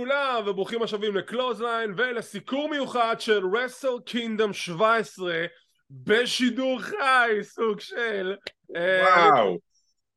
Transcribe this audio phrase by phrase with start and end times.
[0.00, 5.44] לכולם וברוכים השבים לקלוזליין ולסיקור מיוחד של Wrestle Kingdom 17
[5.90, 8.36] בשידור חי סוג של
[8.68, 9.58] וואו.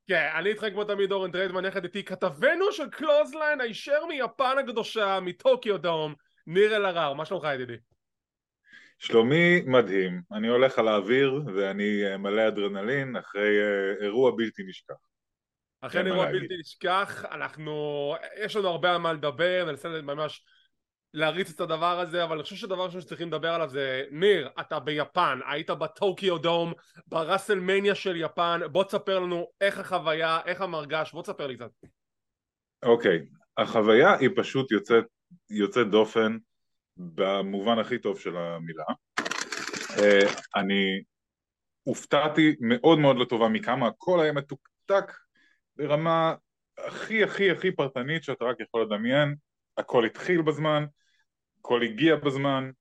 [0.08, 5.20] כן, אני איתכם כמו תמיד אורן טריידמן יחד איתי כתבנו של קלוזליין הישר מיפן הקדושה
[5.20, 6.14] מטוקיו דום
[6.48, 7.14] ניר אלהרר.
[7.14, 7.78] מה שלומך ידידי?
[9.00, 15.13] שלומי מדהים, אני הולך על האוויר ואני אה, מלא אדרנלין אחרי אה, אירוע בלתי נשכח
[15.86, 20.46] אחרי אירוע בלתי נשכח, אנחנו, יש לנו הרבה על מה לדבר, ננסה ממש
[21.14, 24.80] להריץ את הדבר הזה, אבל אני חושב שהדבר ראשון שצריכים לדבר עליו זה, ניר, אתה
[24.80, 26.74] ביפן, היית בטוקיו דום,
[27.08, 31.72] בראסלמניה של יפן, בוא תספר לנו איך החוויה, איך המרגש, בוא תספר לי קצת.
[32.84, 33.62] אוקיי, okay.
[33.62, 35.06] החוויה היא פשוט יוצאת,
[35.50, 36.38] יוצאת דופן
[36.98, 38.86] במובן הכי טוב של המילה.
[39.90, 41.04] Uh, אני
[41.84, 45.12] הופתעתי מאוד מאוד לטובה מכמה הכל היה מתוקתק
[45.76, 46.36] ברמה
[46.78, 49.36] הכי הכי הכי פרטנית שאתה רק יכול לדמיין,
[49.78, 50.86] הכל התחיל בזמן,
[51.60, 52.72] הכל הגיע בזמן,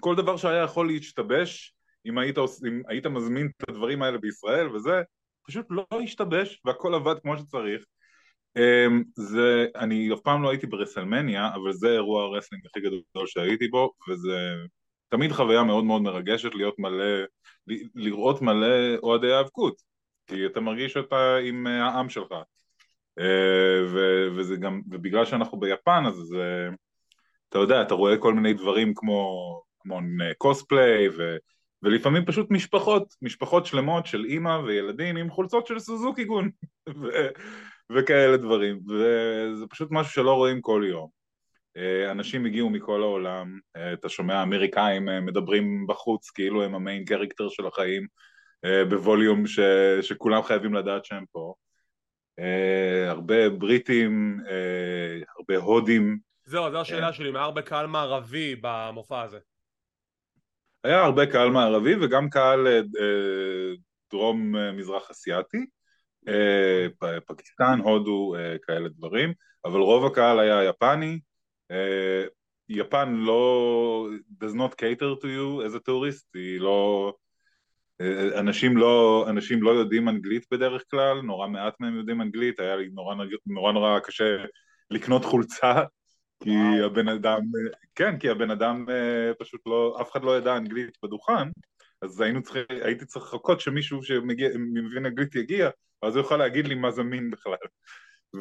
[0.00, 1.74] כל דבר שהיה יכול להשתבש
[2.06, 5.02] אם היית, אם היית מזמין את הדברים האלה בישראל וזה,
[5.46, 7.84] פשוט לא השתבש והכל עבד כמו שצריך.
[8.56, 12.80] אמ, זה, אני אף פעם לא הייתי ב WrestleMania, אבל זה אירוע ה wrestling הכי
[12.80, 14.38] גדול שהייתי בו, וזה
[15.08, 17.24] תמיד חוויה מאוד מאוד מרגשת להיות מלא,
[17.94, 19.93] לראות מלא אוהדי האבקות.
[20.26, 22.32] כי אתה מרגיש שאתה עם אה, העם שלך.
[23.18, 26.68] אה, ו- וזה גם, ובגלל שאנחנו ביפן אז זה,
[27.48, 30.00] אתה יודע, אתה רואה כל מיני דברים כמו, כמו
[30.38, 31.36] קוספליי ו-
[31.82, 36.50] ולפעמים פשוט משפחות, משפחות שלמות של אימא וילדים עם חולצות של סוזוקי גון
[37.02, 37.28] ו-
[37.92, 38.80] וכאלה דברים.
[38.88, 41.08] וזה פשוט משהו שלא רואים כל יום.
[41.76, 43.58] אה, אנשים הגיעו מכל העולם,
[43.92, 48.02] אתה שומע אמריקאים מדברים בחוץ כאילו הם המיין קרקטר של החיים.
[48.02, 48.33] אה,
[48.90, 49.60] בווליום ש,
[50.02, 51.54] שכולם חייבים לדעת שהם פה.
[52.40, 56.18] Uh, הרבה בריטים, uh, הרבה הודים.
[56.44, 59.38] זהו, זו השאלה שלי, מה הרבה קהל מערבי במופע הזה?
[60.84, 63.00] היה הרבה קהל מערבי וגם קהל uh,
[64.10, 65.66] דרום uh, מזרח אסיאתי,
[67.26, 68.34] פקיסטן, הודו,
[68.66, 69.32] כאלה דברים,
[69.64, 71.20] אבל רוב הקהל היה יפני.
[72.68, 74.08] יפן לא,
[74.44, 77.12] does not cater to you as a tourist, היא לא...
[78.38, 82.88] אנשים לא, אנשים לא יודעים אנגלית בדרך כלל, נורא מעט מהם יודעים אנגלית, היה לי
[82.92, 83.14] נורא
[83.46, 84.36] נורא, נורא קשה
[84.90, 85.82] לקנות חולצה
[86.42, 86.84] כי וואו.
[86.84, 87.40] הבן אדם,
[87.94, 91.48] כן, כי הבן אדם אה, פשוט לא, אף אחד לא ידע אנגלית בדוכן
[92.02, 95.70] אז היינו צריכים, הייתי צריך לחכות שמישהו שמבין אנגלית יגיע
[96.02, 97.54] אז הוא יוכל להגיד לי מה זמין בכלל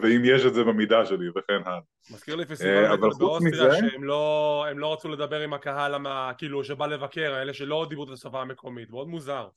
[0.01, 1.79] ואם יש את זה במידה שלי וכן הלאה.
[2.11, 5.95] מזכיר לי פסטיבל באוסטריה שהם לא, לא רצו לדבר עם הקהל
[6.37, 9.47] כאילו שבא לבקר, אלה שלא דיברו את השפה המקומית, מאוד מוזר.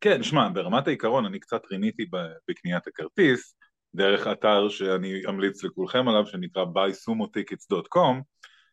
[0.00, 2.06] כן, שמע, ברמת העיקרון אני קצת ריניתי
[2.48, 3.54] בקניית הכרטיס
[3.94, 8.22] דרך אתר שאני אמליץ לכולכם עליו שנקרא buysummotickets.com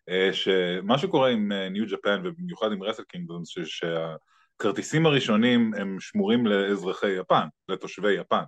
[0.10, 6.48] אה, שמה שקורה עם ניו אה, ג'פן ובמיוחד עם רסל קינגדום שהכרטיסים הראשונים הם שמורים
[6.48, 8.44] לאזרחי יפן, לתושבי יפן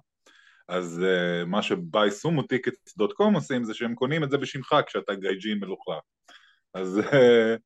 [0.67, 6.03] אז uh, מה שבייסומוטיקטס.קום עושים זה שהם קונים את זה בשמך כשאתה גייג'ין מלוכלך.
[6.73, 7.57] אז, uh,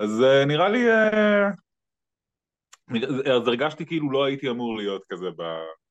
[0.00, 1.52] אז uh, נראה לי uh,
[3.34, 5.26] אז הרגשתי כאילו לא הייתי אמור להיות כזה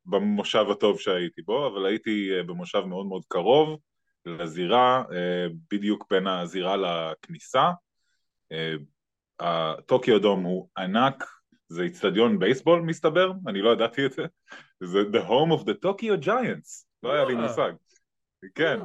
[0.06, 3.80] במושב הטוב שהייתי בו אבל הייתי uh, במושב מאוד מאוד קרוב
[4.26, 7.72] לזירה uh, בדיוק בין הזירה לכניסה.
[9.40, 11.24] הטוקיו דום הוא ענק
[11.70, 14.26] זה איצטדיון בייסבול מסתבר, אני לא ידעתי את זה,
[14.80, 17.42] זה The Home of the Tokyo Giants, לא היה לי אה.
[17.42, 17.72] מושג,
[18.56, 18.80] כן,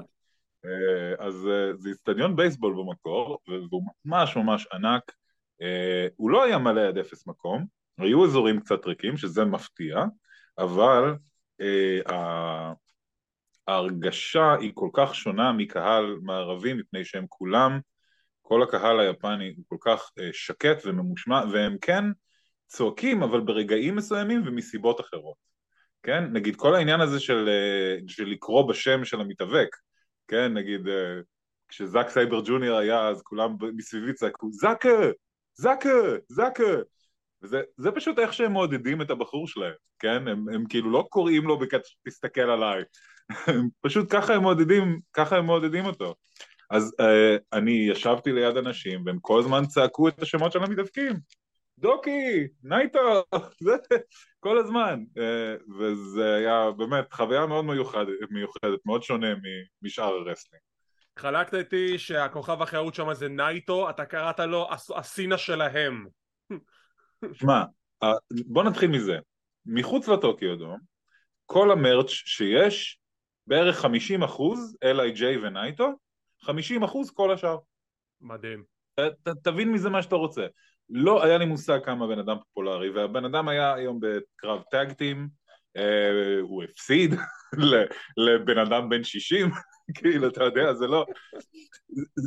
[0.64, 5.12] אה, אז אה, זה איצטדיון בייסבול במקור, והוא ממש ממש ענק,
[6.16, 7.66] הוא לא היה מלא עד אפס מקום,
[7.98, 10.04] היו אזורים קצת ריקים, שזה מפתיע,
[10.58, 11.14] אבל
[13.68, 17.80] ההרגשה היא כל כך שונה מקהל מערבי, מפני שהם כולם,
[18.42, 22.04] כל הקהל היפני הוא כל כך שקט וממושמע, והם כן
[22.66, 25.49] צועקים אבל ברגעים מסוימים ומסיבות אחרות,
[26.02, 26.24] כן?
[26.32, 29.76] נגיד כל העניין הזה של, אה, של לקרוא בשם של המתאבק,
[30.28, 30.54] כן?
[30.54, 31.20] נגיד אה,
[31.68, 35.10] כשזאק סייבר ג'וניור היה אז כולם מסביבי צעקו זאקה!
[35.54, 35.88] זאקה!
[36.28, 36.72] זאקה!
[37.42, 40.28] וזה פשוט איך שהם מעודדים את הבחור שלהם, כן?
[40.28, 42.82] הם, הם כאילו לא קוראים לו בקטע תסתכל עליי,
[43.84, 46.14] פשוט ככה הם מעודדים, ככה הם מעודדים אותו.
[46.70, 51.12] אז uh, אני ישבתי ליד אנשים והם כל הזמן צעקו את השמות של המתאבקים,
[51.80, 53.24] דוקי, נייטו,
[53.64, 53.72] זה
[54.40, 59.28] כל הזמן, אה, וזה היה באמת חוויה מאוד מיוחדת, מיוחדת מאוד שונה
[59.82, 60.62] משאר ה wrestling.
[61.18, 66.06] חלקת איתי שהכוכב הכי אהוד שם זה נייטו, אתה קראת לו הסינה שלהם.
[67.32, 67.64] שמע,
[68.46, 69.18] בוא נתחיל מזה,
[69.66, 70.78] מחוץ לטוקיו דום,
[71.46, 72.98] כל ה merch שיש
[73.46, 75.90] בערך 50 אחוז L.I.J ונייטו,
[76.40, 77.56] 50 אחוז כל השאר.
[78.20, 78.64] מדהים.
[78.94, 80.46] ת, ת, תבין מזה מה שאתה רוצה.
[80.90, 85.28] לא היה לי מושג כמה בן אדם פופולרי, והבן אדם היה היום בקרב tag team,
[85.76, 87.14] אה, הוא הפסיד
[88.26, 89.50] לבן אדם בן 60,
[89.96, 91.06] כאילו, אתה יודע, זה לא...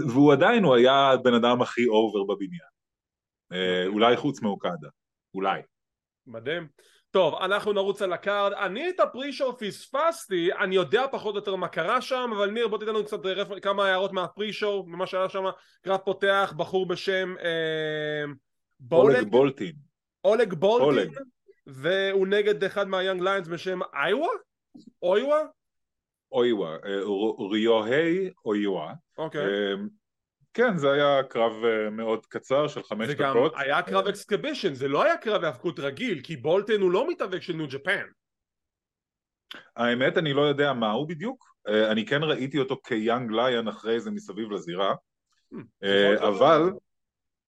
[0.08, 2.74] והוא עדיין, הוא היה הבן אדם הכי over בבניין.
[3.52, 4.88] אה, אולי חוץ מאוקדה,
[5.34, 5.62] אולי.
[6.28, 6.68] מדהים.
[7.12, 8.54] טוב, אנחנו נרוץ על ה card.
[8.54, 12.68] אני את ה pre-show פספסתי, אני יודע פחות או יותר מה קרה שם, אבל ניר
[12.68, 13.20] בוא תיתן לנו קצת
[13.62, 15.44] כמה הערות מה pre-show, ממה שהיה שם.
[15.82, 18.24] קרב פותח, בחור בשם אה,
[18.84, 19.16] בולג.
[19.16, 19.76] אולג בולטין.
[20.24, 21.14] אולג בולטין.
[21.68, 24.28] והוא נגד אחד מה Young Lions בשם איווה?
[25.02, 25.42] אויווה?
[26.32, 27.02] אויווה, אה,
[27.52, 28.94] ריוהי אויווה.
[29.18, 29.42] אוקיי.
[29.42, 29.74] אה,
[30.54, 33.18] כן, זה היה קרב אה, מאוד קצר של חמש דקות.
[33.18, 37.10] זה גם היה קרב exhibition, זה לא היה קרב האבקות רגיל, כי בולטן הוא לא
[37.10, 38.06] מתאבק של ניו ג'פן.
[39.76, 41.54] האמת, אני לא יודע מה הוא בדיוק.
[41.92, 44.96] אני כן ראיתי אותו כ Young Lion אחרי זה מסביב לזירה.
[45.54, 45.58] Hmm,
[46.28, 46.72] אבל...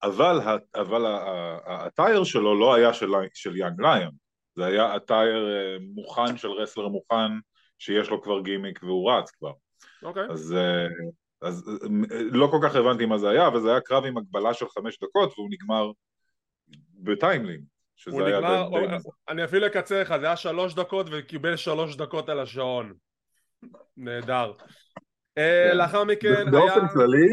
[0.06, 0.40] אבל,
[0.74, 1.04] אבל
[1.66, 4.10] ה attire שלו לא היה של, של Young Lion,
[4.54, 7.32] זה היה ה attire אה, מוכן של wrestler מוכן
[7.78, 9.52] שיש לו כבר גימיק והוא רץ כבר.
[10.02, 10.28] אוקיי.
[10.28, 10.32] Okay.
[10.32, 10.86] אז, אה,
[11.42, 11.88] אז אה,
[12.32, 14.98] לא כל כך הבנתי מה זה היה, אבל זה היה קרב עם הגבלה של חמש
[15.02, 15.90] דקות והוא נגמר
[16.94, 17.60] בטיימלין.
[17.96, 19.08] שזה היה נגמר, די, די מזל.
[19.28, 22.94] אני אפילו אקצר לך, זה היה שלוש דקות וקיבל שלוש דקות על השעון.
[23.96, 24.52] נהדר.
[25.36, 25.70] כן.
[25.74, 26.44] לאחר מכן היה...
[26.44, 27.26] באופן כללי,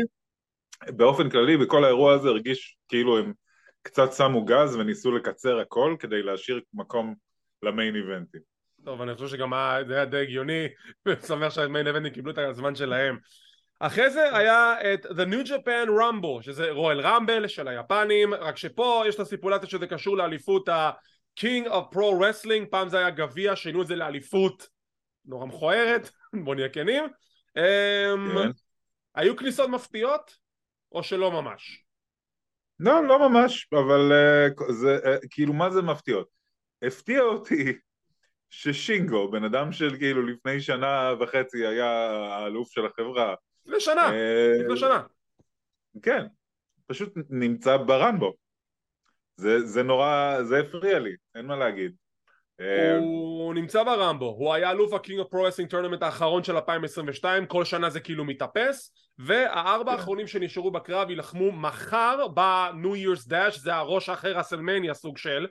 [0.90, 3.34] באופן כללי בכל האירוע הזה הרגיש כאילו הם
[3.82, 7.16] קצת שמו גז וניסו לקצר הכל כדי להשאיר מקום
[7.64, 8.42] למיין איבנטים.
[8.86, 9.54] טוב, אני חושב שגם
[9.88, 10.68] זה היה די הגיוני,
[11.08, 13.18] ושמח שהמיין איבנטים קיבלו את הזמן שלהם.
[13.80, 19.04] אחרי זה היה את The New Japan Rumble, שזה רואל רמבל של היפנים, רק שפה
[19.08, 23.82] יש את הסיפולציה שזה קשור לאליפות ה-King of Pro Wrestling, פעם זה היה גביע, שינו
[23.82, 24.68] את זה לאליפות
[25.26, 26.10] נורא מכוערת,
[26.44, 27.04] בוא נהיה כנים.
[27.58, 28.50] אמ, כן.
[29.16, 30.43] היו כניסות מפתיעות?
[30.94, 31.84] או שלא ממש?
[32.80, 36.28] לא, לא ממש, אבל uh, זה, uh, כאילו מה זה מפתיעות?
[36.82, 37.78] הפתיע אותי
[38.50, 43.36] ששינגו, בן אדם של כאילו לפני שנה וחצי היה האלוף של החברה.
[43.66, 45.04] לפני שנה, uh, לפני שנה.
[46.02, 46.26] כן,
[46.88, 48.34] פשוט נמצא ב Rambo.
[49.36, 51.96] זה, זה נורא, זה הפריע לי, אין מה להגיד.
[53.00, 57.46] הוא נמצא ב Rambo, הוא היה אלוף ה King of Pro-Wrestling tournament האחרון של 2022,
[57.46, 59.98] כל שנה זה כאילו מתאפס, והארבע כן.
[59.98, 65.18] האחרונים שנשארו בקרב יילחמו מחר ב New Year's Dash, זה ה Raw שאחרי רסלמניה סוג
[65.18, 65.48] של,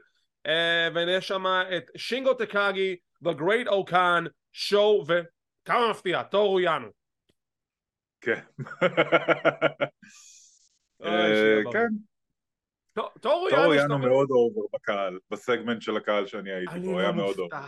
[0.47, 1.45] אה, ויש שם
[1.77, 6.89] את שינגו טקאגי, The Great Okan, שואו וכמה מפתיע, טורו יאנו.
[8.21, 8.41] כן.
[11.05, 12.12] אה, כן.
[13.21, 17.39] טורו יאנו מאוד over בקהל, בסגמנט של הקהל שאני הייתי בו, הוא היה לא מאוד
[17.39, 17.59] over.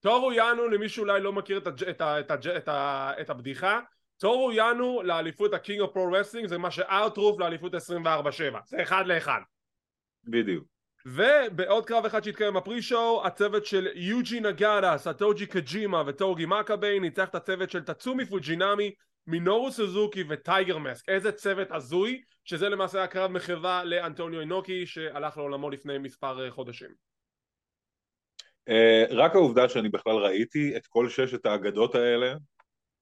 [0.00, 1.60] טורו יאנו, למי שאולי לא מכיר
[3.20, 3.80] את הבדיחה,
[4.18, 7.78] טורו יאנו לאליפות ה King of Pro Wrestling זה מה ש R-Truth לאליפות 24-7,
[8.64, 9.40] זה אחד לאחד.
[10.24, 10.64] בדיוק.
[11.06, 17.28] ובעוד קרב אחד שהתקיים בפרי שואו הצוות של יוג'י נגאדה, סטוג'י קג'ימה וטורגי מקאביי ניצח
[17.28, 18.94] את הצוות של טצומי פוג'ינמי
[19.26, 21.08] מינורו סוזוקי וטייגר מסק.
[21.08, 26.90] איזה צוות הזוי שזה למעשה הקרב מחווה לאנטוניו אינוקי שהלך לעולמו לפני מספר אה, חודשים.
[28.68, 32.34] אה, רק העובדה שאני בכלל ראיתי את כל ששת האגדות האלה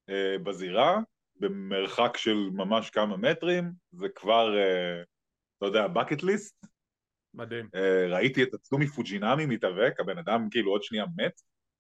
[0.09, 0.99] אה, בזירה
[1.37, 4.55] במרחק של ממש כמה מטרים זה כבר,
[5.59, 6.69] אתה יודע, bucket list.
[7.35, 7.69] מדהים.
[8.11, 11.33] ראיתי את עצמי פוג'ינמי מתאבק, הבן אדם כאילו עוד שנייה מת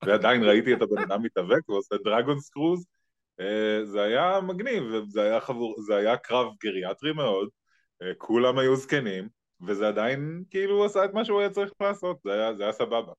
[0.04, 2.87] ועדיין ראיתי את הבן אדם מתאבק ועושה דרגון סקרוז
[3.84, 7.48] זה היה מגניב, זה היה, חבור, זה היה קרב גריאטרי מאוד,
[8.02, 9.28] אה, כולם היו זקנים,
[9.66, 13.12] וזה עדיין כאילו עשה את מה שהוא היה צריך לעשות, זה היה, זה היה סבבה,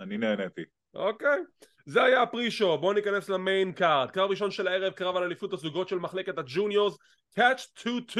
[0.00, 0.62] אני נהניתי.
[0.94, 1.38] אוקיי,
[1.86, 5.22] זה היה ה pre-show, בואו ניכנס ל main card, קרב ראשון של הערב, קרב על
[5.22, 6.96] אליפות הזוגות של מחלקת ה juniors,
[7.38, 8.18] Catch 2-2,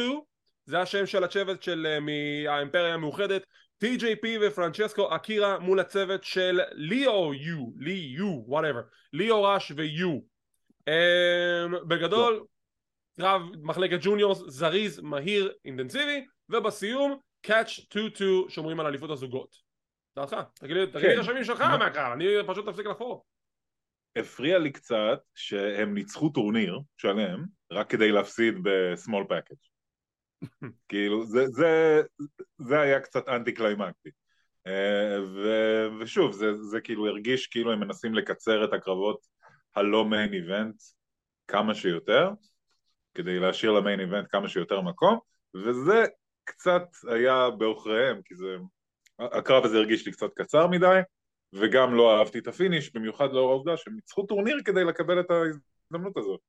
[0.65, 3.47] זה השם של הצוות של אה, מהאימפריה המאוחדת,
[3.85, 8.81] TJP ופרנצ'סקו אקירה מול הצוות של ליאו יו, לי יו, whatever,
[9.13, 10.21] ליאו רש ויו
[11.89, 12.47] בגדול
[13.21, 19.57] קרב מחלקת juniors זריז, מהיר, אינטנסיבי ובסיום Catch 2-2 שומרים על אליפות הזוגות.
[20.17, 21.15] דעתך, תגיד לי כן.
[21.15, 23.25] את הרשמים שלך מהקרב, אני פשוט תפסיק לחפור.
[24.17, 29.57] הפריע לי קצת שהם ניצחו טורניר שלם רק כדי להפסיד ב small package
[30.89, 32.03] כאילו זה, זה,
[32.59, 34.11] זה היה קצת anti climactic
[34.67, 35.19] אה,
[36.01, 39.27] ושוב זה, זה כאילו הרגיש כאילו הם מנסים לקצר את הקרבות
[39.77, 40.83] הלא main event
[41.49, 42.31] כמה שיותר,
[43.15, 45.19] כדי להשאיר ל main event כמה שיותר מקום,
[45.55, 46.05] וזה
[46.45, 48.57] קצת היה בעוכריהם, כי זה...
[49.19, 51.01] הקרב הזה הרגיש לי קצת קצר מדי,
[51.53, 55.31] וגם לא אהבתי את ה finish, במיוחד לאור העובדה שהם ניצחו טורניר כדי לקבל את
[55.31, 56.41] ההזדמנות הזאת.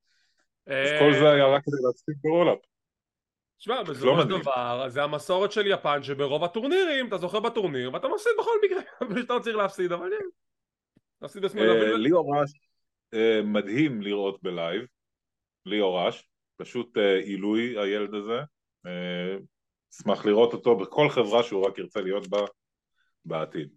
[0.66, 2.58] אז כל זה היה רק כדי להפסיד ב roll-up.
[3.58, 8.32] תשמע, בסופו של דבר, זה המסורת של יפן שברוב הטורנירים אתה זוכה בטורניר ואתה מפסיד
[8.38, 8.80] בכל מקרה,
[9.22, 10.24] שאתה צריך להפסיד, אבל כן.
[11.22, 11.94] להפסיד ב small.
[11.94, 12.67] ליאו רש
[13.44, 14.82] מדהים לראות ב live,
[15.66, 18.40] ליאור רש, פשוט עילוי הילד הזה,
[19.94, 22.38] אשמח לראות אותו בכל חברה שהוא רק ירצה להיות בה
[23.24, 23.68] בעתיד.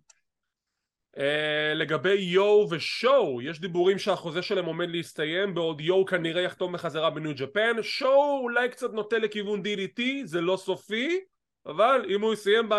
[1.17, 7.09] Uh, לגבי יו ושואו, יש דיבורים שהחוזה שלהם עומד להסתיים בעוד יו כנראה יחתום בחזרה
[7.09, 7.83] בניו ג'פן.
[7.83, 11.19] שואו אולי קצת נוטה לכיוון DDT, זה לא סופי
[11.65, 12.69] אבל אם הוא יסיים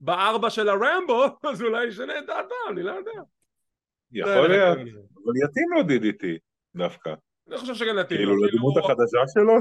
[0.00, 3.12] בארבע של הרמבו אז אולי ישנה את דעתו, אני לא יודע
[4.12, 6.38] יכול להיות, אבל יתאים לו DDT
[6.76, 7.14] דווקא
[7.48, 9.54] אני חושב שכן יתאים לו כאילו לדמות החדשה שלו?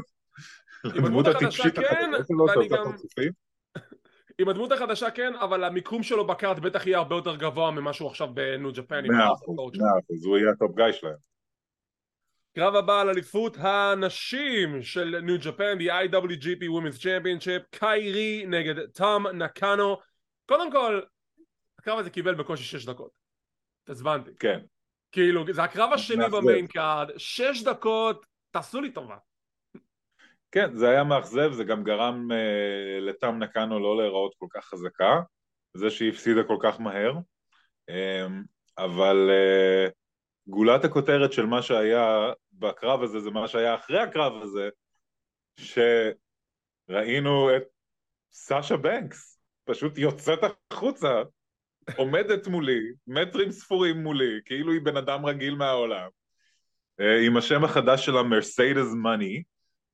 [0.96, 2.12] עם הדמות החדשה כן,
[2.48, 2.91] ואני גם...
[4.38, 7.93] עם הדמות החדשה כן, אבל המיקום שלו ב card בטח יהיה הרבה יותר גבוה ממה
[7.93, 9.08] שהוא עכשיו בניו ג'פן.
[9.08, 11.15] מאה אחוז, מאה אחוז, הוא יהיה ה top guy שלהם.
[12.55, 19.27] קרב הבא על אליפות הנשים של ניו ג'פן, the IWGP Women's Championship, קיירי נגד תם
[19.27, 19.98] נקאנו.
[20.46, 21.01] קודם כל,
[21.79, 23.21] הקרב הזה קיבל בקושי 6 דקות.
[23.84, 24.32] התעצבנתי.
[24.40, 24.60] כן.
[25.12, 29.18] כאילו, זה הקרב השני ב main card, 6 דקות, תעשו לי טובה.
[30.52, 32.36] כן, זה היה מאכזב, זה גם גרם uh,
[33.02, 35.22] לתם נקאנו לא להיראות כל כך חזקה,
[35.74, 37.14] זה שהיא הפסידה כל כך מהר,
[37.90, 37.94] um,
[38.78, 39.92] אבל uh,
[40.48, 44.70] גולת הכותרת של מה שהיה בקרב הזה זה מה שהיה אחרי הקרב הזה,
[46.90, 47.64] שראינו את
[48.32, 50.40] סאשה בנקס פשוט יוצאת
[50.72, 51.22] החוצה,
[51.96, 56.08] עומדת מולי, מטרים ספורים מולי, כאילו היא בן אדם רגיל מהעולם,
[57.02, 59.44] uh, עם השם החדש שלה מרסיידס מאני,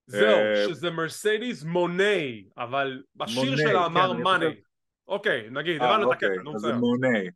[0.08, 4.46] זהו, אה, שזה מרסדיס מוני, אבל השיר שלה אמר מאני.
[5.08, 6.75] אוקיי, נגיד, הבנו את הקטע, נו בסדר.
[6.75, 7.29] מוני.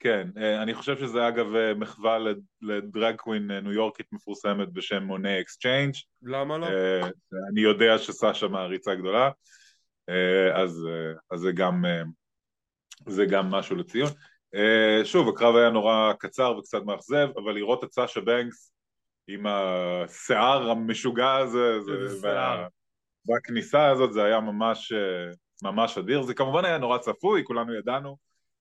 [0.00, 2.18] כן, אה, אני חושב שזה אגב אה, מחווה
[2.62, 5.94] ל drag queen ניו יורקית מפורסמת בשם מוני אקסצ'יינג'.
[6.22, 6.66] למה לא?
[7.52, 9.30] אני יודע שסאשה מעריצה גדולה,
[10.54, 10.88] אז,
[11.30, 11.84] אז זה, גם,
[13.06, 14.08] זה גם משהו לציון.
[15.04, 18.72] שוב, הקרב היה נורא קצר וקצת מאכזב, אבל לראות את סאשה בנקס
[19.28, 21.78] עם השיער המשוגע הזה,
[22.22, 22.66] וה...
[23.28, 24.92] והכניסה הזאת זה היה ממש,
[25.62, 28.16] ממש אדיר, זה כמובן היה נורא צפוי, כולנו ידענו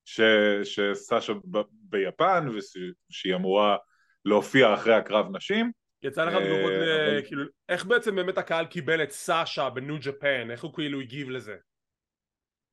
[0.06, 0.22] ש...
[0.64, 1.60] שסשה ב...
[1.72, 3.78] ביפן ושהיא אמורה
[4.26, 5.72] להופיע אחרי הקרב נשים.
[6.04, 7.22] יצא לך תגובות ל...
[7.28, 11.56] כאילו, איך בעצם באמת הקהל קיבל את סשה בניו ג'פן, איך הוא כאילו הגיב לזה?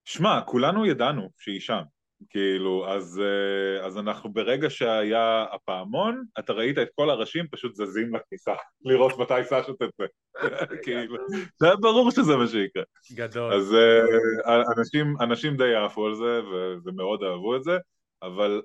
[0.05, 1.83] שמע, כולנו ידענו שהיא שם,
[2.31, 8.15] כאילו, אז, אה, אז אנחנו ברגע שהיה הפעמון, אתה ראית את כל הראשים פשוט זזים
[8.15, 8.53] לכניסה,
[8.89, 10.05] לראות מתי סשה תצא.
[10.85, 11.17] כאילו,
[11.61, 12.83] זה היה ברור שזה מה שיקרה.
[13.13, 13.53] גדול.
[13.53, 16.41] אז אה, אנשים, אנשים די עפו על זה,
[16.85, 17.79] ומאוד אהבו את זה,
[18.23, 18.63] אבל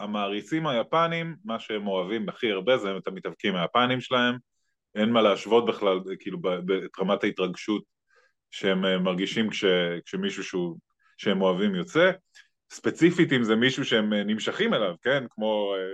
[0.00, 4.34] המעריצים היפנים, מה שהם אוהבים הכי הרבה זה את המתאבקים היפנים שלהם,
[4.94, 6.38] אין מה להשוות בכלל, כאילו,
[6.84, 7.82] את רמת ההתרגשות
[8.50, 9.64] שהם אה, מרגישים כש,
[10.04, 10.76] כשמישהו שהוא
[11.16, 12.10] שהם אוהבים יוצא,
[12.72, 15.24] ספציפית אם זה מישהו שהם אה, נמשכים אליו, כן?
[15.30, 15.92] כמו אה,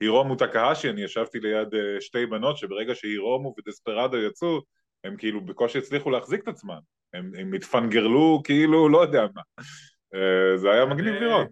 [0.00, 1.68] הירומו טקהשי, אני ישבתי ליד
[2.00, 4.60] שתי בנות שברגע שהירומו ודספרדו יצאו,
[5.04, 6.78] הם כאילו בקושי הצליחו להחזיק את עצמם,
[7.14, 9.42] הם, הם התפנגרלו כאילו לא יודע מה,
[10.56, 11.48] זה היה מגניב לראות.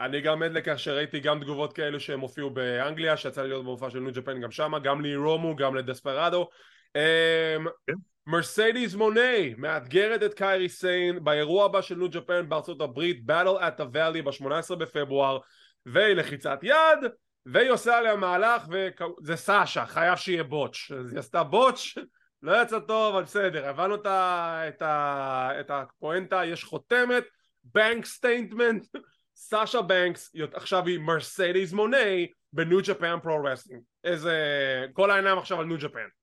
[0.00, 3.90] אני גם עד לכך שראיתי גם תגובות כאלו שהם הופיעו באנגליה, שיצא לי להיות במופע
[3.90, 6.48] של ניו ג'פן גם שמה, גם להירומו, גם לדספרדו.
[8.30, 13.80] מרסדיס מוני מאתגרת את קיירי סיין באירוע הבא של ניו ג'פן בארצות הברית Battle at
[13.80, 15.38] the Valley ב-18 בפברואר
[15.86, 17.10] והיא לחיצת יד
[17.46, 20.92] והיא עושה עליה מהלך וזה סאשה חייב שיהיה בוטש.
[20.92, 21.98] אז היא עשתה בוטש
[22.42, 27.24] לא יצא טוב אבל בסדר הבנו את, ה, את, ה, את הפואנטה יש חותמת
[27.64, 28.86] bank statement
[29.34, 34.36] סאשה בנקס עכשיו היא מרסדס מונה בניו ג'פן פרו רסלינג איזה
[34.92, 36.19] כל העיניים עכשיו על ניו ג'פן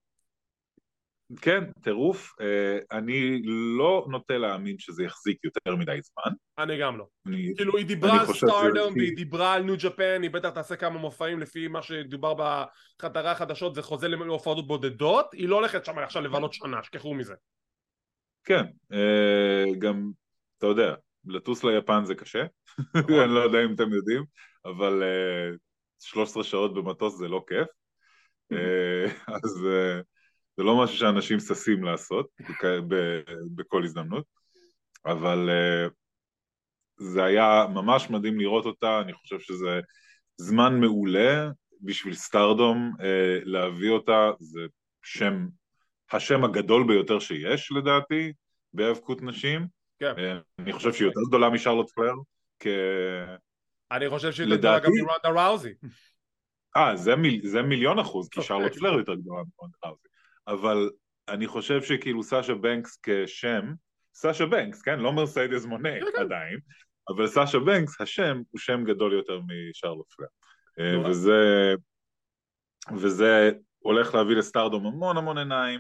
[1.42, 2.34] כן, טירוף.
[2.42, 6.36] אה, אני לא נוטה להאמין שזה יחזיק יותר מדי זמן.
[6.58, 7.06] אני גם לא.
[7.28, 11.00] אני, כאילו היא דיברה על סטארדום והיא דיברה על ניו ג'פן, היא בטח תעשה כמה
[11.00, 16.22] מופעים לפי מה שדובר בחדרי החדשות, זה חוזה להופעות בודדות, היא לא הולכת שם עכשיו
[16.22, 17.34] לבלות שנה, שכחו מזה.
[18.44, 20.12] כן, אה, גם,
[20.58, 22.44] אתה יודע, לטוס ליפן זה קשה,
[22.96, 23.20] נכון.
[23.20, 24.24] אני לא יודע אם אתם יודעים,
[24.66, 25.04] אבל
[26.00, 27.68] 13 אה, שעות במטוס זה לא כיף.
[29.44, 29.68] אז...
[30.58, 32.28] זה לא משהו שאנשים ששים לעשות
[33.56, 34.26] בכל הזדמנות,
[35.06, 35.88] אבל אה,
[36.98, 39.80] זה היה ממש מדהים לראות אותה, אני חושב שזה
[40.38, 41.50] זמן מעולה
[41.82, 44.62] בשביל סטארדום אה, להביא אותה, זה
[45.04, 45.48] שם,
[46.12, 48.34] השם הגדול ביותר שיש לדעתי
[48.74, 49.68] בהיאבקות נשים,
[50.00, 50.14] כן.
[50.18, 52.14] אה, אני חושב שהיא יותר גדולה משרלוט פלר
[53.92, 55.74] אני חושב שהיא יותר גדולה גם מרונדה ראוזי.
[56.78, 60.08] אה, זה, מיל, זה מיליון אחוז, כי שרלוט פלר יותר גדולה מרונדה ראוזי.
[60.48, 60.90] אבל
[61.30, 63.74] אני חושב שכאילו סאשה בנקס כשם,
[64.14, 65.00] סאשה בנקס, כן?
[65.00, 66.22] לא מרסיידס מונה כן, כן.
[66.22, 66.60] עדיין,
[67.10, 70.28] אבל סאשה בנקס, השם, הוא שם גדול יותר משרלוט פלר.
[70.80, 71.74] אה, וזה,
[72.96, 75.80] וזה הולך להביא לסטארדום המון המון עיניים,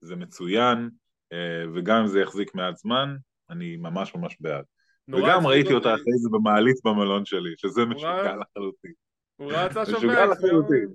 [0.00, 0.90] זה מצוין,
[1.32, 3.16] אה, וגם אם זה יחזיק מעט זמן,
[3.50, 4.64] אני ממש ממש בעד.
[5.08, 8.92] וגם ראיתי אותה אחרי זה במעלית במלון שלי, שזה משוגע לחלוטין.
[9.36, 9.98] הוא רץ השופט.
[9.98, 10.88] משוגע לחלוטין.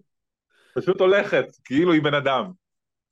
[0.75, 2.51] פשוט הולכת, כאילו היא בן אדם.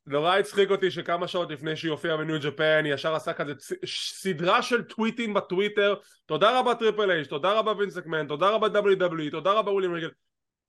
[0.05, 3.53] נורא הצחיק אותי שכמה שעות לפני שהיא הופיעה בניו ג'פן היא ישר עשה כזה
[3.85, 9.31] סדרה של טוויטים בטוויטר תודה רבה טריפל אייץ', תודה רבה וינס מקמן, תודה רבה WWE,
[9.31, 10.09] תודה רבה וויליאם ריגל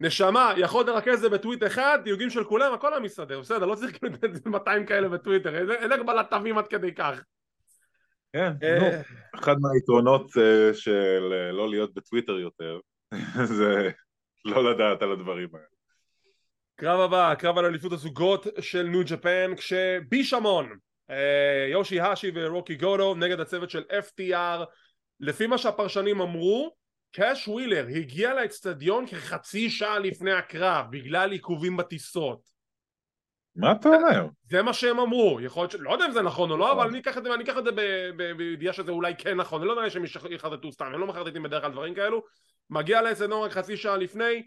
[0.00, 3.74] נשמה, יכול לרכז את זה בטוויט אחד, דאגים של כולם, הכל היה מסתדר, בסדר, לא
[3.74, 4.12] צריך כאילו
[4.46, 7.22] 200 כאלה בטוויטר, אין לך בלטבים עד כדי כך.
[8.32, 8.86] כן, אה, נו,
[9.34, 12.80] אחד מהיתרונות אה, של אה, לא להיות בטוויטר יותר,
[13.58, 13.90] זה
[14.44, 15.71] לא לדעת על הדברים האלה.
[16.76, 20.76] קרב הבא, קרב על אליפות הזוגות של ניו ג'פן, בישמון,
[21.70, 24.64] יושי האשי ורוקי גודו נגד הצוות של FTR,
[25.20, 26.74] לפי מה שהפרשנים אמרו,
[27.12, 32.52] קאש ווילר הגיע לאצטדיון כחצי שעה לפני הקרב בגלל עיכובים בטיסות.
[33.56, 34.26] מה אתה אומר?
[34.50, 35.76] זה מה שהם אמרו, יכול להיות ש...
[35.78, 37.64] לא יודע אם זה נכון או לא, אבל אני אקח את זה, אני אקח את
[37.64, 37.70] זה
[38.36, 41.62] בידיעה שזה אולי כן נכון, אני לא יודע שהם יחרטטו סתם, הם לא מחרטטים בדרך
[41.62, 42.22] כלל דברים כאלו,
[42.70, 44.42] מגיע לאצטדיון רק חצי שעה לפני,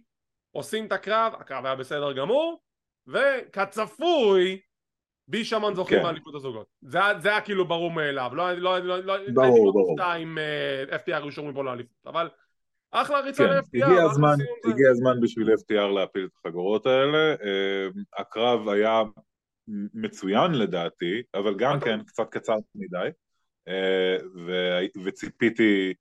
[0.56, 2.60] עושים את הקרב, הקרב היה בסדר גמור,
[3.08, 4.60] וכצפוי
[5.28, 6.04] בישמן זוכים כן.
[6.04, 6.68] באליפות הזוגות.
[6.82, 10.16] זה היה כאילו ברור מאליו, לא, לא, לא, לא, ברור, ברור.
[10.18, 12.30] אם uh, FTR היו שומרים פה לאליפות, אבל
[12.92, 13.86] אחלה ריצה כן, ל-FTR.
[13.86, 14.36] הגיע הזמן,
[14.66, 17.36] הגיע הזמן בשביל FTR להפיל את החגורות האלה.
[17.44, 19.02] אה, הקרב היה
[19.94, 23.10] מצוין לדעתי, אבל גם כן קצת קצר מדי,
[23.68, 24.18] אה,
[25.04, 25.94] וציפיתי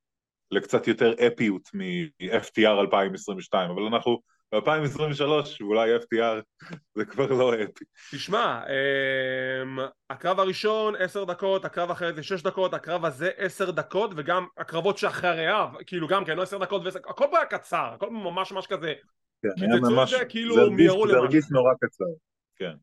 [0.51, 4.21] לקצת יותר אפיות מ-FTR 2022, אבל אנחנו
[4.59, 7.85] ב-2023 ואולי FTR זה כבר לא אפי.
[8.11, 14.11] תשמע, אמ, הקרב הראשון עשר דקות, הקרב אחרי זה שש דקות, הקרב הזה עשר דקות
[14.15, 18.09] וגם הקרבות שאחריה, כאילו גם כן, לא עשר דקות ועשר, הכל פה היה קצר, הכל
[18.09, 18.93] ממש ממש כזה,
[19.41, 20.55] כן, היה ממש, זה כאילו.
[21.07, 22.05] זה הרגיש נורא קצר,
[22.55, 22.73] כן.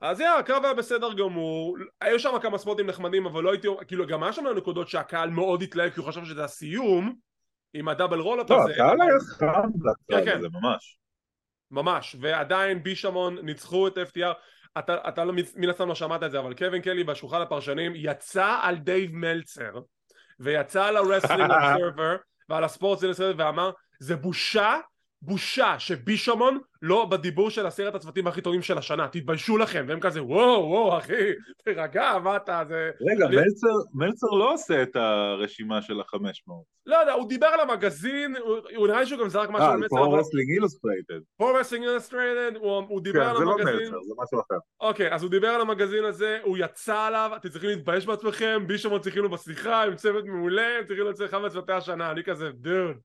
[0.00, 4.06] אז יאללה, הקרב היה בסדר גמור, היו שם כמה ספוטים נחמדים אבל לא הייתי, כאילו
[4.06, 7.14] גם היה שם נקודות שהקהל מאוד התלהב כי הוא חשב שזה הסיום
[7.74, 8.68] עם ה double roll-up הזה.
[8.68, 9.68] לא, הקהל היה חם
[10.10, 10.98] לקרב כן, הזה ממש.
[11.70, 14.32] ממש, ועדיין בישמון ניצחו את FTR
[14.78, 18.58] אתה, אתה לא, מן הסתם לא שמעת את זה, אבל קווין קלי בשולחן הפרשנים יצא
[18.62, 19.80] על דייב מלצר
[20.40, 22.16] ויצא על הרסלינג אובזרבר
[22.48, 22.98] ועל הספורט
[23.36, 24.78] ואמר זה בושה
[25.26, 30.22] בושה שבישמון לא בדיבור של עשרת הצוותים הכי טובים של השנה, תתביישו לכם, והם כזה
[30.22, 31.32] וואו וואו אחי,
[31.64, 32.90] תרגע, מה אתה, זה...
[33.00, 33.36] רגע, אני...
[33.36, 36.64] מלצר, מלצר לא עושה את הרשימה של החמש מאות.
[36.86, 39.76] לא יודע, הוא דיבר על המגזין, הוא, הוא נראה לי שהוא גם זרק משהו על
[39.76, 39.96] מלצר.
[39.96, 41.20] אה, פור רסלינג אילוסטרייטד.
[41.36, 43.66] פור רסלינג אילוסטרייטד, הוא דיבר כן, על המגזין.
[43.66, 44.58] כן, זה לא מלצר, זה משהו אחר.
[44.80, 49.00] אוקיי, אז הוא דיבר על המגזין הזה, הוא יצא עליו, אתם צריכים להתבייש בעצמכם, בישמון
[49.00, 52.96] צריכים לו בשיחה, עם צוות מעולה, הם צריכים לצאת אחד מצוותי השנה, אני כזה, דוד.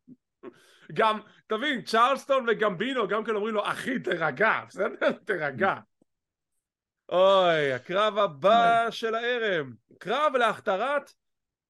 [0.93, 5.11] גם, תבין, צ'ארלסטון וגמבינו גם כן אומרים לו, אחי, תרגע, בסדר?
[5.25, 5.75] תרגע.
[7.09, 9.67] אוי, הקרב הבא של הערב,
[9.99, 11.11] קרב להכתרת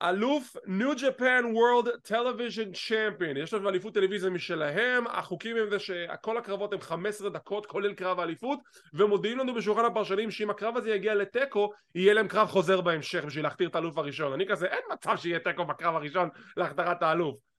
[0.03, 6.37] אלוף ניו ג'פן world television champion יש לנו אליפות טלוויזיה משלהם החוקים הם זה שכל
[6.37, 8.59] הקרבות הם 15 דקות כולל קרב האליפות
[8.93, 13.43] ומודיעים לנו בשולחן הפרשנים שאם הקרב הזה יגיע לתיקו יהיה להם קרב חוזר בהמשך בשביל
[13.43, 17.50] להכתיר את האלוף הראשון אני כזה אין מצב שיהיה תיקו בקרב הראשון להכתרת האלוף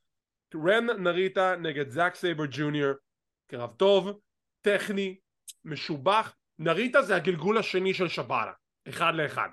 [0.55, 2.93] רן נריטה נגד זאק סייבר ג'וניור.
[3.47, 4.21] קרב טוב,
[4.61, 5.19] טכני,
[5.65, 6.37] משובח.
[6.59, 8.53] נריטה זה הגלגול השני של שיבאטה
[8.89, 9.49] אחד לאחד.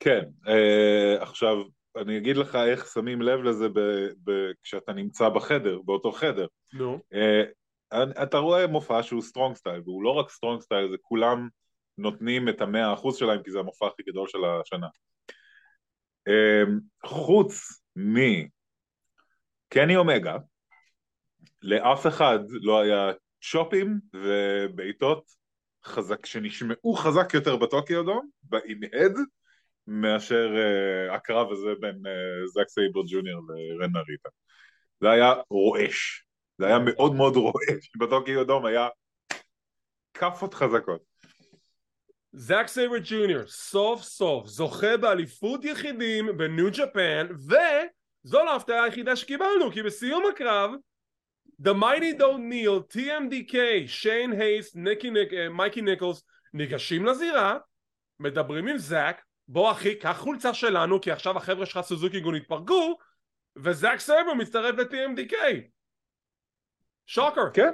[0.00, 1.56] כן, uh, עכשיו
[1.96, 6.46] אני אגיד לך איך שמים לב לזה ב- ב- כשאתה נמצא בחדר, באותו חדר.
[6.72, 7.00] נו.
[7.12, 7.14] no.
[7.14, 11.48] uh, אתה רואה מופע שהוא strong style והוא לא רק סטרונג סטייל זה כולם
[11.98, 14.86] נותנים את המאה אחוז שלהם כי זה המופע הכי גדול של השנה.
[16.28, 16.70] uh,
[17.06, 18.16] חוץ מ...
[19.72, 20.36] קני אומגה,
[21.62, 23.10] לאף אחד לא היה
[23.42, 25.24] chopים ובעיטות
[25.84, 29.12] חזק, שנשמעו חזק יותר בטוקיו דום, ב-indeed,
[29.86, 34.28] מאשר uh, הקרב הזה בין uh, זאק סייבר ג'וניור ורן נריטה.
[35.00, 36.26] זה היה רועש,
[36.58, 38.88] זה היה מאוד מאוד רועש, בטוקיו דום היה
[40.14, 41.00] כאפות חזקות.
[42.32, 47.54] זאק סייבר ג'וניור סוף סוף זוכה באליפות יחידים בניו ג'פן ו...
[48.22, 50.70] זו לא ההפתעה היחידה שקיבלנו כי בסיום הקרב
[51.62, 53.54] The Mighty Don't Kneel, TMDK,
[53.86, 54.76] שיין הייסט,
[55.50, 57.58] מייקי ניקולס ניגשים לזירה
[58.20, 62.98] מדברים עם זאק בוא אחי קח חולצה שלנו כי עכשיו החבר'ה שלך סוזוקי גון התפרקו
[63.56, 65.34] וזאק סייבר מצטרף ל-TMDK
[67.06, 67.50] שוקר.
[67.54, 67.70] כן.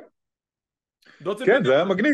[1.47, 2.13] כן, זה היה מגניב.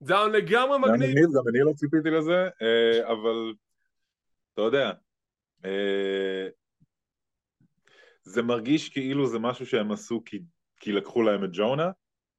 [0.00, 1.14] זה היה לגמרי מגניב.
[1.14, 3.54] גם אני לא ציפיתי לזה, אה, אבל
[4.54, 4.92] אתה יודע,
[5.64, 6.48] אה,
[8.30, 10.40] זה מרגיש כאילו זה משהו שהם עשו כי,
[10.80, 11.90] כי לקחו להם את ג'ונה.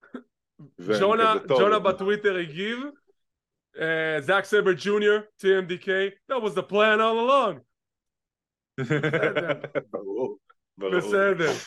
[1.01, 2.79] ג'ונה, ג'ונה בטוויטר הגיב,
[4.19, 5.87] זאק סייבר ג'וניור, TMDK,
[6.31, 7.59] that was the plan all along.
[9.91, 10.37] ברור,
[10.77, 10.97] ברור.
[10.97, 11.51] בסדר.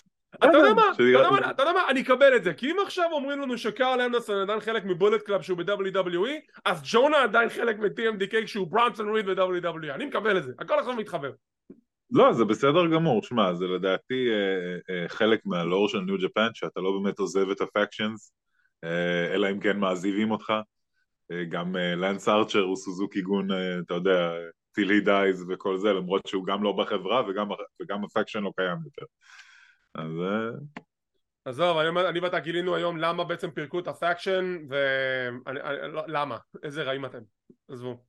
[0.45, 3.59] אתה יודע מה, אתה יודע מה, אני אקבל את זה, כי אם עכשיו אומרים לנו
[3.59, 9.15] שקארל אנדרסון עדיין חלק מבולט קלאב שהוא ב-WWE, אז ג'ונה עדיין חלק מ-TMDK כשהוא ברונסון
[9.15, 11.31] ריד ב-WWE, אני מקבל את זה, הכל עכשיו מתחבר.
[12.15, 16.81] לא, זה בסדר גמור, שמע, זה לדעתי אה, אה, חלק מהלור של ניו ג'פן, שאתה
[16.81, 18.33] לא באמת עוזב את הפקשנס,
[18.85, 20.53] אה, אלא אם כן מעזיבים אותך.
[21.31, 24.33] אה, גם אה, לנס ארצ'ר הוא סוזוקי גון, אה, אתה יודע,
[24.79, 27.49] till he dies וכל זה, למרות שהוא גם לא בחברה וגם,
[27.83, 29.07] וגם הפקשן לא קיים יותר.
[29.95, 30.11] אז...
[30.23, 30.59] אה,
[31.45, 37.05] עזוב, אני, אני ואתה גילינו היום למה בעצם פירקו את הפקשן ולמה, לא, איזה רעים
[37.05, 37.23] אתם,
[37.69, 38.05] עזבו.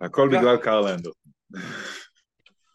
[0.00, 1.32] הכל בגלל קרל אנדרסון.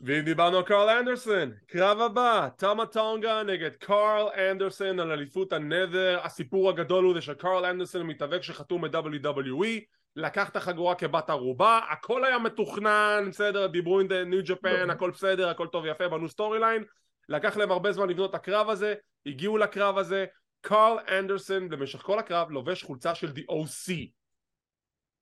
[0.01, 6.19] ואם דיברנו על קרל אנדרסון, קרב הבא, טאמה טונגה נגד קרל אנדרסון על אליפות ה-Never,
[6.23, 9.81] הסיפור הגדול הוא זה שקרל אנדרסון מתאבק שחתום ב-WWE,
[10.15, 15.49] לקח את החגורה כבת ערובה, הכל היה מתוכנן, בסדר, דיברו עם ניו ג'פן, הכל בסדר,
[15.49, 16.83] הכל טוב יפה, בנו storyline,
[17.29, 18.93] לקח להם הרבה זמן לבנות את הקרב הזה,
[19.25, 20.25] הגיעו לקרב הזה,
[20.61, 23.91] קרל אנדרסון במשך כל הקרב לובש חולצה של DOC.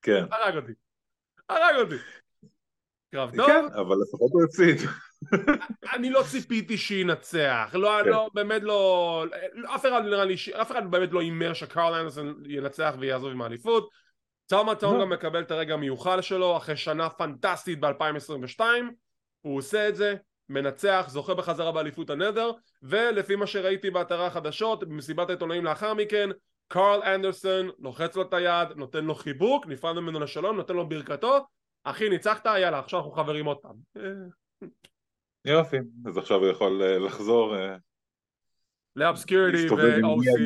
[0.02, 0.26] כן.
[0.32, 0.72] הרג אותי.
[1.50, 1.96] הרג אותי.
[3.14, 3.48] קרב טוב.
[3.48, 4.78] כן, אבל לפחות הוא הפסיד.
[5.96, 8.10] אני לא ציפיתי שינצח, לא, כן.
[8.10, 9.26] לא, באמת לא,
[9.76, 13.90] אף אחד נראה לי, אף אחד באמת לא הימר שקרל אנדרסון ינצח ויעזוב עם האליפות.
[14.48, 15.08] טומה טונגה לא.
[15.08, 18.62] מקבל את הרגע המיוחל שלו אחרי שנה פנטסטית ב-2022,
[19.42, 20.16] הוא עושה את זה,
[20.50, 22.52] מנצח, זוכה בחזרה באליפות ה-Never,
[22.84, 26.30] ולפי מה שראיתי באתרי החדשות, במסיבת העיתונאים לאחר מכן,
[26.68, 31.46] קרל אנדרסון לוחץ לו את היד, נותן לו חיבוק, נפרד ממנו לשלום, נותן לו ברכתו,
[31.84, 33.76] אחי ניצחת, יאללה, עכשיו אנחנו חברים עוד פעם.
[35.46, 37.76] יופי, אז עכשיו הוא יכול אה, לחזור אה,
[38.96, 40.40] ל obscurity ו-OC.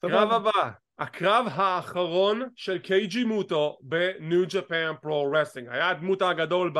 [0.00, 6.72] קרב הבא, הקרב האחרון של קייג'י מוטו בניו ג'פן פרו רסלינג היה הדמות הגדול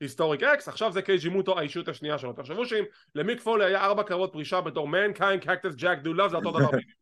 [0.00, 2.32] ב Historic X עכשיו זה קייג'י מוטו האישיות השנייה שלו.
[2.32, 2.84] תחשבו שאם
[3.14, 6.70] למיק פולי היה ארבע קרבות פרישה בתור מנקיינד קקטוס ג'ק דוד לאב זה אותו דבר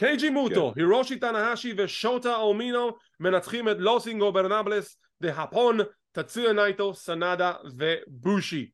[0.00, 0.80] קייג'י מוטו, כן.
[0.80, 5.78] הירושי טנהשי ושוטה אומינו מנצחים את לוס אינגוברנאבלס, דה חאפון,
[6.12, 8.70] תצויה נייטו, סנדה ובושי.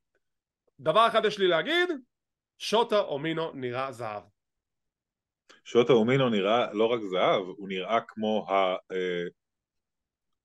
[0.79, 1.89] דבר אחד יש לי להגיד,
[2.57, 4.23] שוטה אומינו נראה זהב.
[5.63, 8.53] שוטה אומינו נראה לא רק זהב, הוא נראה כמו ה...
[8.91, 9.25] אה,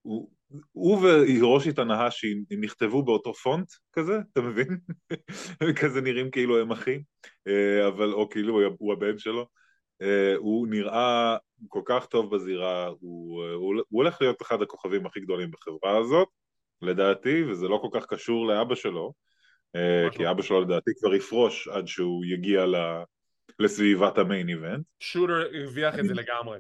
[0.03, 0.31] הוא,
[0.73, 4.79] הוא והירושי טנהשי נכתבו באותו פונט כזה, אתה מבין?
[5.83, 7.03] כזה נראים כאילו הם אחים,
[7.49, 9.62] אה, אבל, או כאילו הוא הבן שלו.
[10.03, 11.37] אה, הוא נראה
[11.69, 16.29] כל כך טוב בזירה, הוא, הוא, הוא הולך להיות אחד הכוכבים הכי גדולים בחברה הזאת,
[16.83, 19.13] לדעתי, וזה לא כל כך קשור לאבא שלו,
[19.77, 20.31] אה, כי לא.
[20.31, 22.77] אבא שלו לדעתי כבר יפרוש עד שהוא יגיע ל,
[23.59, 24.85] לסביבת המיין איבנט.
[25.01, 26.59] שוטר הרוויח את זה לגמרי,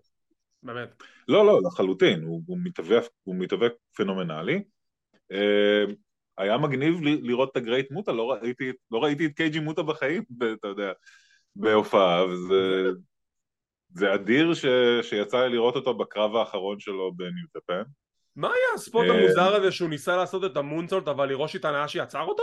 [0.62, 1.02] באמת.
[1.28, 4.62] לא, לא, לחלוטין, הוא, הוא, מתאבק, הוא מתאבק פנומנלי.
[5.32, 5.84] אה,
[6.38, 10.22] היה מגניב לראות את הגרייט מוטה, לא ראיתי, לא ראיתי את קייג'י מוטה בחיים,
[10.60, 10.92] אתה יודע,
[11.56, 12.90] בהופעה, וזה...
[13.94, 14.66] זה אדיר ש...
[15.02, 17.82] שיצא לי לראות אותו בקרב האחרון שלו בניו ג'פן.
[18.36, 22.22] מה היה הספוט אה, המוזר הזה שהוא ניסה לעשות את המונסולט אבל הירושי טנאשי עצר
[22.22, 22.42] אותו?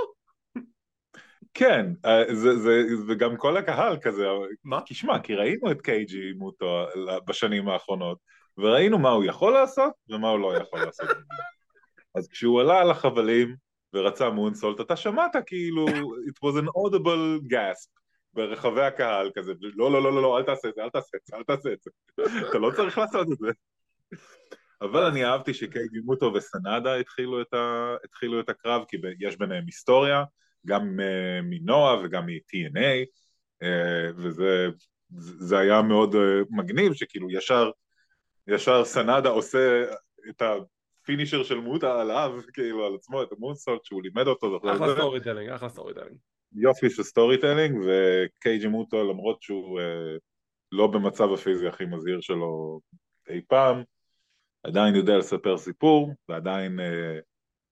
[1.54, 4.28] כן, אה, זה, זה, וגם כל הקהל כזה,
[4.64, 4.80] מה?
[4.86, 6.86] כי שמע, כי ראינו את קייג'י מוטו
[7.28, 8.18] בשנים האחרונות,
[8.58, 11.10] וראינו מה הוא יכול לעשות ומה הוא לא יכול לעשות.
[12.16, 13.56] אז כשהוא עלה על החבלים
[13.94, 17.99] ורצה מונסולט, אתה שמעת כאילו, it was an audible gasp.
[18.34, 21.26] ברחבי הקהל כזה, לא, לא, לא, לא, לא, אל תעשה את זה, אל תעשה את
[21.26, 21.92] זה, אל תעשה את זה.
[22.50, 23.48] אתה לא צריך לעשות את זה.
[24.82, 27.96] אבל אני אהבתי שקייג'י מוטו וסנאדה התחילו את, ה...
[28.04, 30.24] התחילו את הקרב, כי יש ביניהם היסטוריה,
[30.66, 34.68] גם uh, מ-NOAH וגם מ-TNA, uh, אה, וזה
[35.18, 36.18] זה היה מאוד uh,
[36.50, 37.72] מגניב, שכאילו ישר,
[38.48, 39.86] ישר סנאדה עושה
[40.30, 44.58] את ה finisher של מוטה עליו, כאילו על עצמו, את ה moonsault שהוא לימד אותו.
[44.58, 46.18] אחלה story telling, אחלה story telling.
[46.54, 50.18] יופי של story telling וקייג'י מוטו למרות שהוא אה,
[50.72, 52.80] לא במצב הפיזי הכי מזהיר שלו
[53.30, 53.84] אי פעם
[54.64, 57.20] עדיין יודע לספר סיפור ועדיין אה,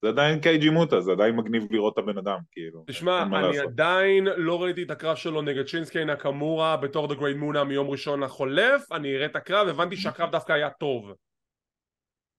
[0.02, 3.72] זה עדיין קייג'י מוטה זה עדיין מגניב לראות את הבן אדם כאילו תשמע אני לעשות.
[3.72, 8.24] עדיין לא ראיתי את הקרב שלו נגד שינסקי נקמורה בתור The Great Muna מיום ראשון
[8.24, 11.14] החולף אני אראה את הקרב הבנתי שהקרב דווקא היה טוב.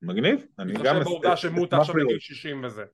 [0.02, 0.96] מגניב אני גם...
[0.96, 2.84] אני חושב בעובדה שמוטה עכשיו בגיל 60 וזה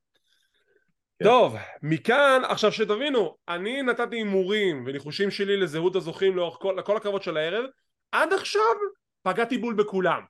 [1.19, 1.25] כן.
[1.25, 7.23] טוב, מכאן, עכשיו שתבינו, אני נתתי הימורים וניחושים שלי לזהות הזוכים לאורך כל, לכל הקרבות
[7.23, 7.65] של הערב,
[8.13, 8.75] עד עכשיו
[9.23, 10.23] פגעתי בול בכולם.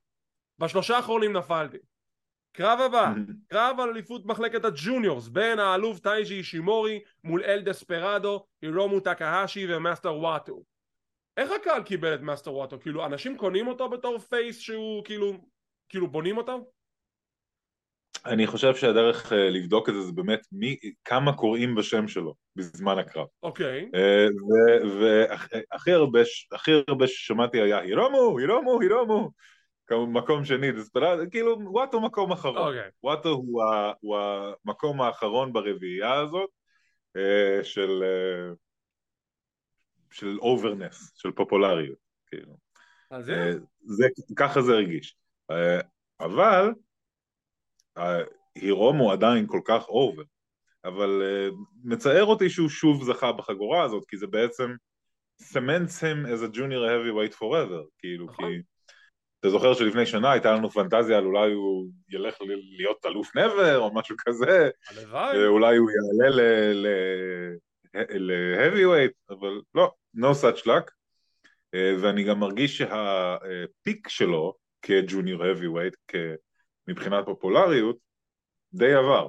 [0.59, 1.79] בשלושה האחרונים נפלתי.
[2.53, 3.13] קרב הבא,
[3.49, 9.67] קרב על אליפות מחלקת ה juniors בין האלוף טייג'י אישימורי מול אל דספרדו, הירומו טקהשי
[9.69, 10.63] ומאסטר וואטו.
[11.37, 12.81] איך הקהל קיבל את מאסטר וואטו?
[12.81, 15.33] כאילו אנשים קונים אותו בתור face שהוא כאילו,
[15.89, 16.71] כאילו בונים אותו?
[18.27, 22.99] אני חושב שהדרך uh, לבדוק את זה זה באמת מי, כמה קוראים בשם שלו בזמן
[22.99, 23.27] הקרב.
[23.43, 23.91] אוקיי.
[23.93, 23.97] Okay.
[23.97, 26.21] Uh, והכי הרבה,
[26.53, 29.31] הכי הרבה ששמעתי היה הירומו, הירומו, הירומו.
[29.91, 32.57] מקום שני, דספרדו, כאילו וואטו מקום אחרון.
[32.57, 32.61] Okay.
[32.61, 32.91] אוקיי.
[33.03, 34.19] וואטו הוא, ה, הוא
[34.65, 36.51] המקום האחרון ברביעייה הזאת
[37.19, 38.57] uh, של, uh,
[40.11, 41.99] של overness, של פופולריות.
[42.27, 42.57] כאילו.
[43.11, 43.33] אז uh,
[43.85, 44.07] זה,
[44.37, 45.17] ככה זה הרגיש.
[45.53, 45.85] Uh,
[47.97, 50.23] אבל הירומו עדיין כל כך over,
[50.85, 51.55] אבל uh,
[51.85, 54.75] מצער אותי שהוא שוב זכה בחגורה הזאת, כי זה בעצם
[55.43, 58.51] cements him as a junior heavyweight forever, כאילו, נכון.
[58.51, 58.61] כי
[59.41, 62.39] אתה זוכר שלפני שנה הייתה לנו פנטזיה על אולי הוא ילך
[62.77, 66.37] להיות אלוף נבר או משהו כזה, הלוואי, אולי הוא יעלה
[67.95, 70.91] ל-heavyweight, אבל לא, no such luck,
[71.75, 75.97] uh, ואני גם מרגיש שהפיק שלו כג'וניור heavyweight,
[76.89, 77.97] מבחינת פופולריות,
[78.75, 79.29] די over.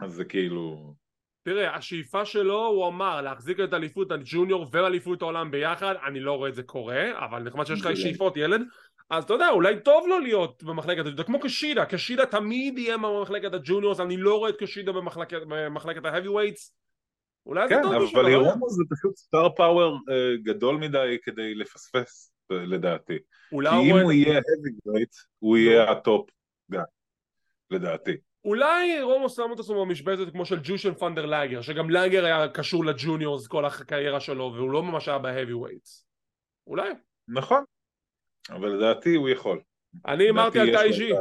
[0.00, 0.94] אז זה כאילו...
[1.42, 6.32] תראה, השאיפה שלו, הוא אמר, להחזיק את אליפות ה junior ואליפות העולם ביחד, אני לא
[6.32, 7.96] רואה את זה קורה, אבל נחמד שיש לך כן.
[7.96, 8.60] שאיפות ילד,
[9.10, 12.98] אז אתה יודע, אולי טוב לו להיות במחלקת ה junior, כמו קשידה, קשידה תמיד יהיה
[12.98, 16.74] במחלקת ה juniors, אני לא רואה את קשידה במחלקת, במחלקת ה heavyweights,
[17.46, 18.10] אולי כן, זה טוב לו שלו.
[18.10, 23.18] כן, אבל להירומו זה פשוט star power uh, גדול מדי כדי לפספס, לדעתי.
[23.50, 26.30] כי אם הוא יהיה heavyweight, הוא יהיה ה top
[26.70, 26.80] guy,
[27.70, 28.16] לדעתי.
[28.44, 32.84] אולי הירומו שם את עצמו במשבצת כמו של ג'ושין ת'אנדר לייגר, שגם לייגר היה קשור
[32.84, 36.06] ל juniors כל הקריירה שלו, והוא לא ממש היה ב heavyweights.
[36.66, 36.90] אולי.
[37.28, 37.64] נכון,
[38.50, 39.60] אבל לדעתי הוא יכול.
[40.06, 41.12] אני אמרתי על טייג'י.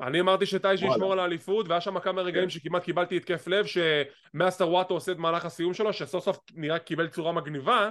[0.00, 2.50] אני אמרתי שטייג'י ישמור על האליפות, והיה שם כמה רגעים כן.
[2.50, 7.08] שכמעט קיבלתי התקף לב, שמאסטר וואטו עושה את מהלך הסיום שלו, שסוף סוף נראה קיבל
[7.08, 7.90] צורה מגניבה,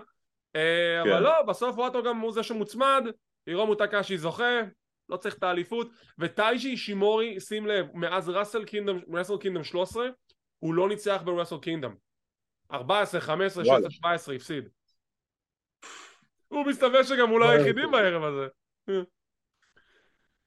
[1.02, 1.24] אבל כן.
[1.24, 3.04] לא, בסוף וואטו גם הוא זה שמוצמד,
[3.48, 4.62] הירומו טקאשי זוכה,
[5.10, 10.08] לא צריך את האליפות, וטייג'י שימורי, שים לב, מאז ראסל קינדום, ראסל קינדום 13,
[10.60, 11.96] הוא לא ניצח בראסל קינדום.
[12.72, 14.70] 14, 15, 16, 17 הפסיד.
[16.48, 18.48] הוא מסתבר שגם הוא לא היחידים בערב הזה.
[18.88, 19.04] כן.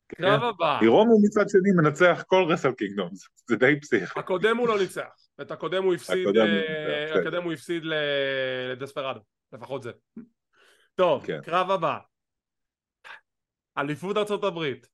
[0.08, 0.78] קרב הבא.
[0.80, 3.10] הירומו מצד שני מנצח כל רסל קינגדום,
[3.46, 4.16] זה די פסיך.
[4.16, 7.42] הקודם הוא לא ניצח, את הקודם הוא הפסיד, הקודם כן.
[7.44, 9.20] הוא הפסיד לדספרדו,
[9.56, 9.90] לפחות זה.
[10.94, 11.40] טוב, כן.
[11.42, 11.98] קרב הבא.
[13.78, 14.88] אליפות הברית.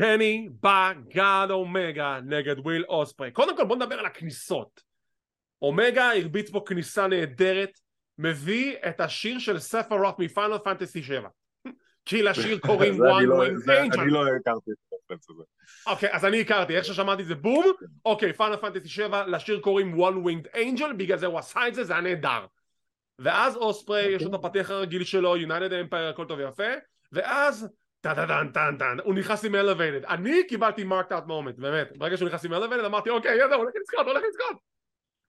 [0.00, 3.30] קני בגד אומגה נגד וויל אוספרי.
[3.30, 4.82] קודם כל בוא נדבר על הכניסות.
[5.62, 7.70] אומגה הרביץ פה כניסה נהדרת
[8.18, 11.28] מביא את השיר של ספירות' מפיינל פנטסי 7
[12.06, 15.42] כי לשיר קוראים one winged angel אני לא הכרתי את ה reference הזה.
[15.86, 16.76] אוקיי אז אני הכרתי.
[16.76, 17.64] איך ששמעתי זה בום.
[18.04, 21.84] אוקיי פיינל פנטסי 7 לשיר קוראים one winged angel בגלל זה הוא עשה את זה
[21.84, 22.46] זה היה נהדר
[23.18, 26.72] ואז אוספרי יש לו את הפתיח הרגיל שלו יונייטד אמפייר הכל טוב ויפה
[27.12, 27.68] ואז
[28.00, 28.14] טה
[28.78, 31.98] טה הוא נכנס עם Elevated אני קיבלתי marked out moment באמת.
[31.98, 34.56] ברגע שהוא נכנס עם Elevated אמרתי אוקיי יאללה הוא הולך לזכות הולך לזכות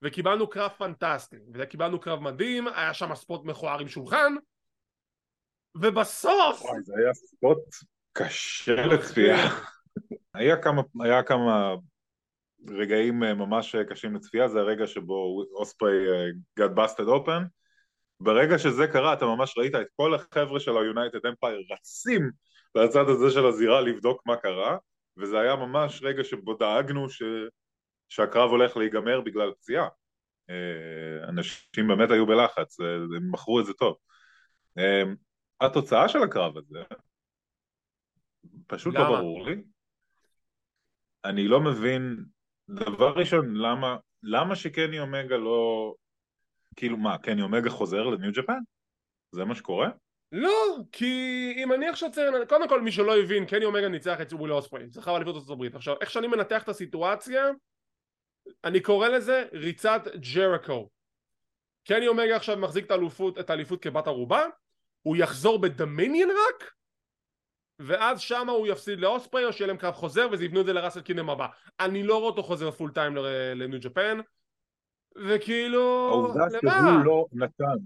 [0.02, 4.36] וקיבלנו קרב פנטסטי וקיבלנו קרב מדהים היה שם ספוט מכוער עם שולחן
[5.76, 7.60] ובסוף וואי זה היה ספוט
[8.14, 9.36] קשה לצפייה.
[10.34, 11.76] היה כמה היה כמה
[12.70, 16.06] רגעים אה, ממש קשים לצפייה זה הרגע שבו אוספרי
[16.60, 17.44] got busted open
[18.20, 22.32] ברגע שזה קרה אתה ממש ראית את כל החבר'ה של היונייטד אמפייר רצים
[22.76, 24.78] לצד הזה של הזירה לבדוק מה קרה,
[25.18, 27.22] וזה היה ממש רגע שבו דאגנו ש...
[28.10, 29.88] שהקרב הולך להיגמר בגלל פציעה.
[30.50, 33.96] אה, אנשים באמת היו בלחץ, אה, הם מכרו את זה טוב.
[34.78, 35.04] אה,
[35.62, 36.80] התוצאה של הקרב הזה,
[38.68, 39.10] פשוט לא למה?
[39.10, 39.64] לא ברור לי.
[41.26, 42.26] אני לא מבין,
[42.70, 45.94] דבר ראשון, למה, למה שקני אומגה לא...
[46.78, 48.60] כאילו מה, קני אומגה חוזר לניו ג'פן?
[49.32, 49.90] זה מה שקורה?
[50.32, 54.34] לא, כי אם אני עכשיו צריך, קודם כל מי שלא הבין, קני אומגה ניצח את
[54.34, 55.76] ווילי אוספרי, זכה באליפות ארצות הברית.
[55.76, 57.44] עכשיו, איך שאני מנתח את הסיטואציה,
[58.64, 60.02] אני קורא לזה ריצת
[60.34, 60.90] ג'ריקו.
[61.88, 64.46] קני אומגה עכשיו מחזיק את האליפות, את האליפות כבת ערובה,
[65.02, 66.72] הוא יחזור בדמיניאן רק,
[67.80, 71.02] ואז שמה הוא יפסיד לאוספרי או שיהיה להם קרב חוזר וזה יבנו את זה לראסל
[71.02, 71.48] קינם הבא.
[71.80, 73.16] אני לא רואה אותו חוזר פול טיים
[73.56, 74.20] לניו ג'פן,
[75.18, 76.10] וכאילו...
[76.12, 77.78] העובדה שהוא לא נתן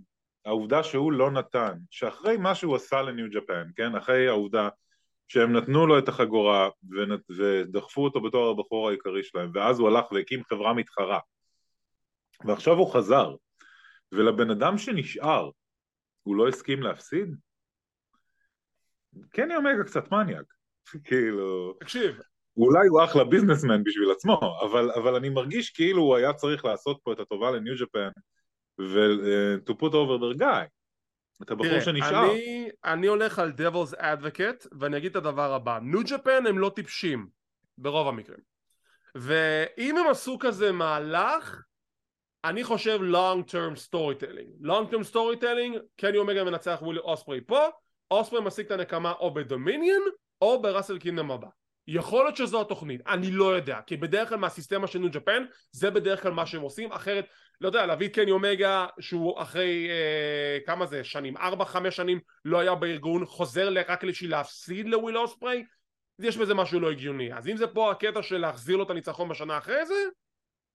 [0.45, 4.69] העובדה שהוא לא נתן, שאחרי מה שהוא עשה לניו ג'פן, כן, אחרי העובדה
[5.27, 6.69] שהם נתנו לו את החגורה
[7.37, 11.19] ודחפו אותו בתור הבחור העיקרי שלהם, ואז הוא הלך והקים חברה מתחרה.
[12.45, 13.35] ועכשיו הוא חזר,
[14.11, 15.49] ולבן אדם שנשאר,
[16.23, 17.35] הוא לא הסכים להפסיד?
[19.29, 20.45] קני אומגה קצת מניאק,
[21.05, 21.73] כאילו...
[21.79, 22.19] תקשיב.
[22.57, 26.99] אולי הוא אחלה ביזנסמן בשביל עצמו, אבל, אבל אני מרגיש כאילו הוא היה צריך לעשות
[27.03, 28.09] פה את הטובה לניו ג'פן
[28.81, 30.67] ו- to put over the guy.
[31.43, 32.31] את הבחור תראה, שנשאר.
[32.31, 36.71] אני, אני הולך על devil's advocate ואני אגיד את הדבר הבא, ניו ג'פן הם לא
[36.75, 37.27] טיפשים
[37.77, 38.51] ברוב המקרים
[39.15, 41.63] ואם הם עשו כזה מהלך
[42.43, 47.67] אני חושב long term storytelling long term storytelling קני אומגה מנצח ווילי אוספרי פה
[48.11, 50.03] אוספרי משיג את הנקמה או בדומיניון
[50.41, 51.47] או בראסל קינדם הבא
[51.93, 55.91] יכול להיות שזו התוכנית, אני לא יודע, כי בדרך כלל מהסיסטמה של ניו ג'פן זה
[55.91, 57.25] בדרך כלל מה שהם עושים, אחרת,
[57.61, 62.19] לא יודע, להביא את קני אומגה שהוא אחרי אה, כמה זה, שנים, ארבע חמש שנים
[62.45, 65.65] לא היה בארגון, חוזר רק בשביל להפסיד לוויל אוספרי,
[66.19, 69.29] יש בזה משהו לא הגיוני, אז אם זה פה הקטע של להחזיר לו את הניצחון
[69.29, 69.95] בשנה אחרי זה,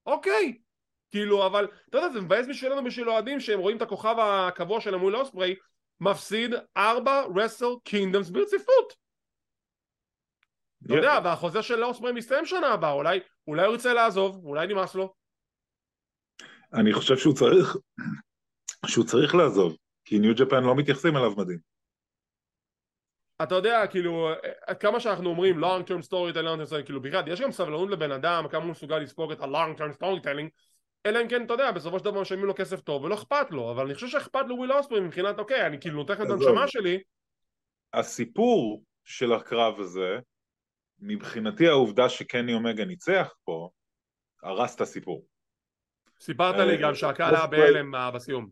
[0.07, 0.59] אוקיי,
[1.11, 4.95] כאילו, אבל, אתה יודע, זה מבאס בשבילנו בשביל אוהדים שהם רואים את הכוכב הקבוע של
[4.95, 5.55] וויל אוספרי
[6.01, 9.06] מפסיד ארבע רסל קינגדמס ברציפות
[10.87, 14.95] אתה יודע, והחוזה של לאוספרי מסתיים שנה הבאה, אולי, אולי הוא ירצה לעזוב, אולי נמאס
[14.95, 15.15] לו.
[16.75, 17.77] אני חושב שהוא צריך,
[18.87, 21.59] שהוא צריך לעזוב, כי ניו ג'פן לא מתייחסים אליו מדהים.
[23.43, 24.29] אתה יודע, כאילו,
[24.67, 28.49] עד כמה שאנחנו אומרים long term story telling, כאילו, בכלל, יש גם סבלנות לבן אדם,
[28.51, 30.49] כמה הוא מסוגל לספוג את ה-long term story telling,
[31.07, 33.71] אלא אם כן, אתה יודע, בסופו של דבר משלמים לו כסף טוב ולא אכפת לו,
[33.71, 37.03] אבל אני חושב שאכפת לו וויל אוספרי מבחינת, אוקיי, אני כאילו נותן את הנשמה שלי.
[37.93, 40.19] הסיפור של הקרב הזה
[40.99, 43.71] מבחינתי העובדה שקני אומגה ניצח פה,
[44.43, 45.27] הרס את הסיפור.
[46.21, 48.49] סיפרת לי גם שהקהל היה בהלם אה, בסיום.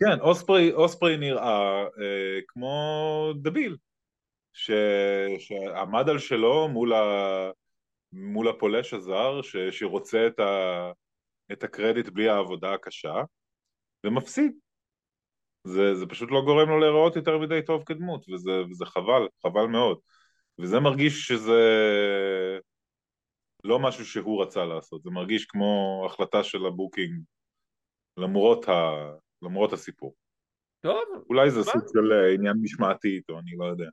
[0.00, 3.76] כן, אוספרי, אוספרי נראה אה, כמו דביל,
[4.52, 4.70] ש,
[5.38, 7.04] שעמד על שלו מול, ה,
[8.12, 10.92] מול הפולש הזר, ש, שרוצה את, ה,
[11.52, 13.14] את הקרדיט בלי העבודה הקשה,
[14.04, 14.52] ומפסיד.
[15.64, 19.66] זה, זה פשוט לא גורם לו להיראות יותר מדי טוב כדמות, וזה, וזה חבל, חבל
[19.66, 19.98] מאוד.
[20.60, 21.60] וזה מרגיש שזה
[23.64, 27.22] לא משהו שהוא רצה לעשות, זה מרגיש כמו החלטה של ה booking
[28.16, 28.92] למרות, ה...
[29.42, 30.14] למרות הסיפור.
[30.80, 31.24] טוב.
[31.30, 33.88] אולי זה סוג של אה, עניין משמעתי איתו, אני לא יודע.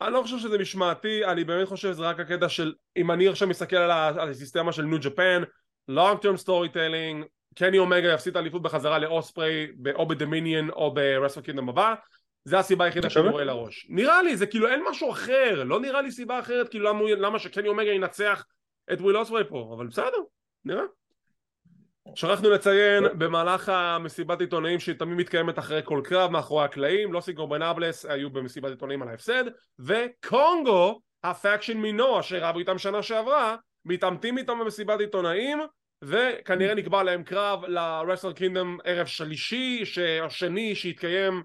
[0.00, 3.48] אני לא חושב שזה משמעתי, אני באמת חושב שזה רק הקטע של אם אני עכשיו
[3.48, 4.08] מסתכל על, ה...
[4.08, 5.42] על הסיסטמה של ניו ג'פן,
[5.90, 11.68] long term storytelling, קני אומגה יפסיד את האליפות בחזרה לאוספרי או בדומיניון או ברסל קינגדום
[11.68, 11.94] הבא
[12.46, 13.86] זה הסיבה היחידה שאני רואה לראש.
[13.88, 17.38] נראה לי, זה כאילו אין משהו אחר, לא נראה לי סיבה אחרת, כאילו למה, למה
[17.38, 18.46] שקני אומגה ינצח
[18.92, 20.18] את וויל אוספרי פה, אבל בסדר,
[20.64, 20.82] נראה.
[22.14, 28.30] שכחנו לציין במהלך המסיבת עיתונאים שתמיד מתקיימת אחרי כל קרב מאחורי הקלעים, לוס אינגוברנאבלס היו
[28.30, 29.44] במסיבת עיתונאים על ההפסד
[29.78, 35.58] וקונגו ה faction מ NOAH שרבו איתם שנה שעברה מתעמתים איתם במסיבת עיתונאים
[36.02, 39.82] וכנראה נקבע להם קרב ל Wrestle Kingdom ערב שלישי
[40.20, 41.42] או שני שיתקיים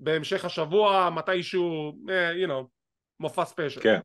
[0.00, 2.66] בהמשך השבוע מתישהו, uh, you know,
[3.20, 3.80] מופע ספיישל.
[3.80, 3.98] כן.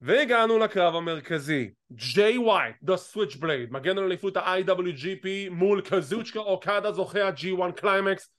[0.00, 7.28] והגענו לקרב המרכזי, ג'יי ווייט, The Switchblade, מגן על אליפות ה-IWGP מול קזוצ'יקה אוקדה זוכה
[7.28, 8.30] ה-G1 קליימקס,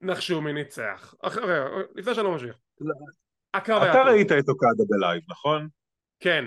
[0.00, 1.14] נחשו מי ניצח.
[1.22, 1.58] אחרי,
[1.94, 2.56] לפני שאני לא ממשיך.
[3.54, 3.92] הקרב היה...
[3.92, 5.68] אתה ראית את אוקדה בלייב, נכון?
[6.20, 6.44] כן.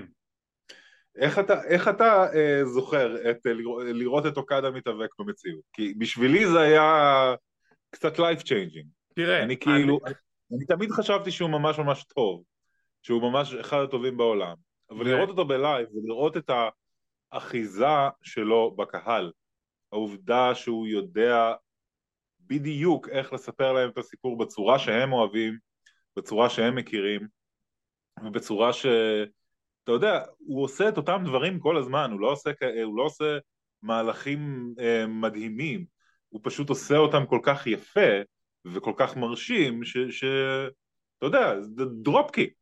[1.16, 3.54] איך אתה, איך אתה אה, זוכר את, אה,
[3.94, 5.62] לראות את אוקדה מתאבק במציאות?
[5.74, 7.36] כי בשבילי זה היה
[7.94, 8.88] קצת life changing.
[9.16, 10.14] תראה, אני כאילו, אני...
[10.52, 12.44] אני תמיד חשבתי שהוא ממש ממש טוב,
[13.02, 14.56] שהוא ממש אחד הטובים בעולם,
[14.90, 15.06] אבל.
[15.06, 16.52] לראות אותו בלייב ולראות את
[17.32, 17.86] האחיזה
[18.22, 19.32] שלו בקהל,
[19.92, 21.54] העובדה שהוא יודע
[22.40, 25.58] בדיוק איך לספר להם את הסיפור בצורה שהם אוהבים,
[26.18, 27.28] בצורה שהם מכירים,
[28.24, 28.86] ובצורה ש...
[29.84, 32.52] אתה יודע, הוא עושה את אותם דברים כל הזמן, הוא לא עושה,
[32.84, 33.38] הוא לא עושה
[33.82, 35.86] מהלכים אה, מדהימים,
[36.34, 38.10] הוא פשוט עושה אותם כל כך יפה
[38.66, 39.98] וכל כך מרשים, ש...
[39.98, 40.24] ש...
[41.18, 42.54] אתה יודע, זה drop kick,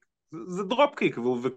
[0.47, 1.21] זה drop kick, ו...
[1.21, 1.47] ו...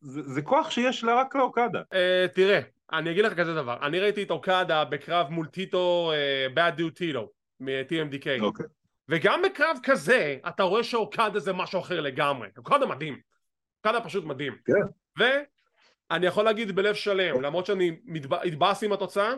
[0.00, 1.80] זה, זה כוח שיש לה רק לאוקדה.
[1.80, 2.60] Uh, תראה,
[2.92, 6.94] אני אגיד לך כזה דבר, אני ראיתי את אוקדה בקרב מול טיטו, uh, bad dude
[6.94, 8.40] טיטו, מ-TMDK.
[8.40, 8.66] אוקיי.
[9.08, 12.48] וגם בקרב כזה, אתה רואה שאוקדה זה משהו אחר לגמרי.
[12.56, 13.20] אוקדה מדהים.
[13.84, 14.56] אוקדה פשוט מדהים.
[14.64, 15.42] כן.
[16.10, 17.96] אני יכול להגיד בלב שלם, למרות שאני
[18.44, 19.32] התבאס עם התוצאה,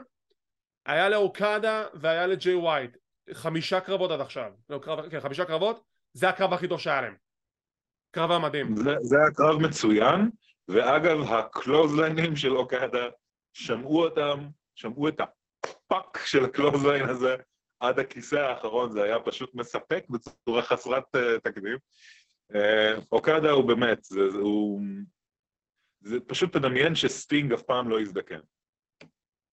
[0.87, 2.97] היה לאוקדה והיה לג'יי ווייט
[3.33, 7.15] חמישה קרבות עד עכשיו, לא, קרב, כן, חמישה קרבות, זה הקרב הכי טוב שהיה להם.
[8.11, 8.77] קרב היה מדהים.
[8.77, 10.31] זה, זה היה קרב מצוין,
[10.69, 13.07] ואגב הקלוזליינים של אוקדה,
[13.53, 17.37] שמעו אותם, שמעו את הפאק של ה clothesline הזה
[17.81, 21.77] עד הכיסא האחרון זה היה פשוט מספק בצורה חסרת uh, תקדים.
[22.53, 22.57] Uh,
[23.13, 24.83] אוקדה הוא באמת, זה, הוא,
[26.01, 28.41] זה פשוט תדמיין שסטינג אף פעם לא יזדקן.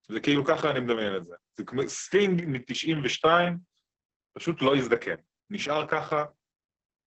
[0.07, 1.35] זה כאילו ככה אני מדמיין את זה.
[1.57, 3.29] זה כמו סטינג מ-92
[4.33, 5.15] פשוט לא יזדקן.
[5.49, 6.25] נשאר ככה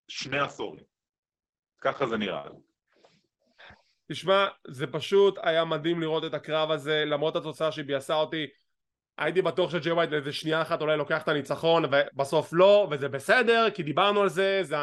[0.09, 0.85] שני עשורים.
[1.81, 2.43] ככה זה נראה.
[4.13, 8.47] תשמע, זה פשוט היה מדהים לראות את הקרב הזה, למרות התוצאה שביאסה אותי.
[9.19, 13.71] הייתי בטוח שג'י ווייט לאיזה שנייה אחת אולי לוקח את הניצחון, ובסוף לא, וזה בסדר,
[13.75, 14.77] כי דיברנו על זה, זה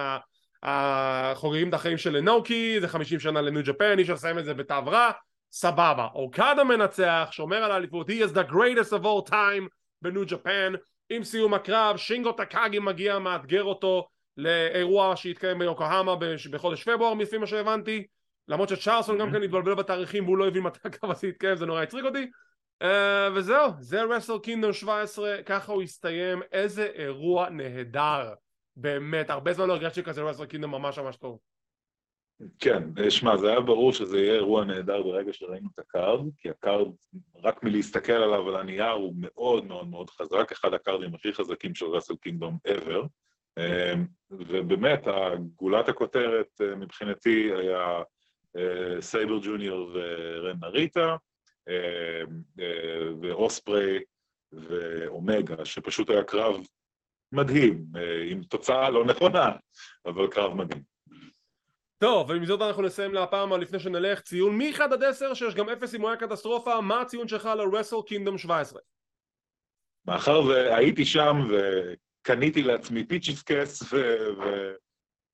[0.68, 4.54] החוגגים את החיים של לנוקי, זה 50 שנה לניו ג'פן, אי אפשר לסיים את זה
[4.54, 5.12] בתו רע,
[5.52, 6.08] סבבה.
[6.16, 9.70] אוקדה מנצח, שומר על האליפות, he is the greatest of all time
[10.02, 10.74] ב New Japan,
[11.10, 14.08] עם סיום הקרב, שינגו טקאגי מגיע, מאתגר אותו
[14.38, 16.16] לאירוע שהתקיים ביוקוהמה
[16.52, 18.06] בחודש פברואר, לפי מה שהבנתי,
[18.48, 21.82] למרות שצ'רלטון גם כן התבלבל בתאריכים והוא לא הבין מתי הקרב הזה יתקיים, זה נורא
[21.82, 22.30] הצחיק אותי.
[22.84, 22.88] Uh,
[23.36, 28.34] וזהו, זה Wrestle Kingdom 17, ככה הוא הסתיים, איזה אירוע נהדר.
[28.78, 31.40] באמת, הרבה זמן לא הרגשתי כזה Wrestle Kingdom ממש ממש טוב.
[32.60, 36.50] כן, שמע, זה היה ברור שזה יהיה אירוע נהדר ברגע שראינו את ה card, כי
[36.50, 36.88] ה card,
[37.44, 41.86] רק מלהסתכל עליו על הנייר, הוא מאוד מאוד מאוד חזק, אחד הקארדים הכי חזקים של
[41.86, 43.08] Wrestle Kingdom ever,
[43.60, 45.08] אמ, ובאמת,
[45.56, 48.02] גולת הכותרת אה, מבחינתי היה
[48.58, 51.16] אה, סייבר ג'וניור ורן נריטה,
[51.68, 51.74] אמ,
[52.60, 54.00] אה, ואוספרי
[54.52, 56.56] ואומגה, שפשוט היה קרב
[57.36, 57.86] מדהים,
[58.32, 59.52] עם תוצאה לא נכונה,
[60.06, 60.96] אבל קרב מדהים.
[61.98, 65.70] טוב, ועם זאת אנחנו נסיים להפעם, אבל לפני שנלך, ציון מ-1 עד 10, שיש גם
[65.70, 68.82] 0 אם הוא היה קטסטרופה, מה הציון שלך ל Wrestle Kingdom 17?
[70.08, 73.94] מאחר והייתי שם וקניתי לעצמי פיצ'יס קס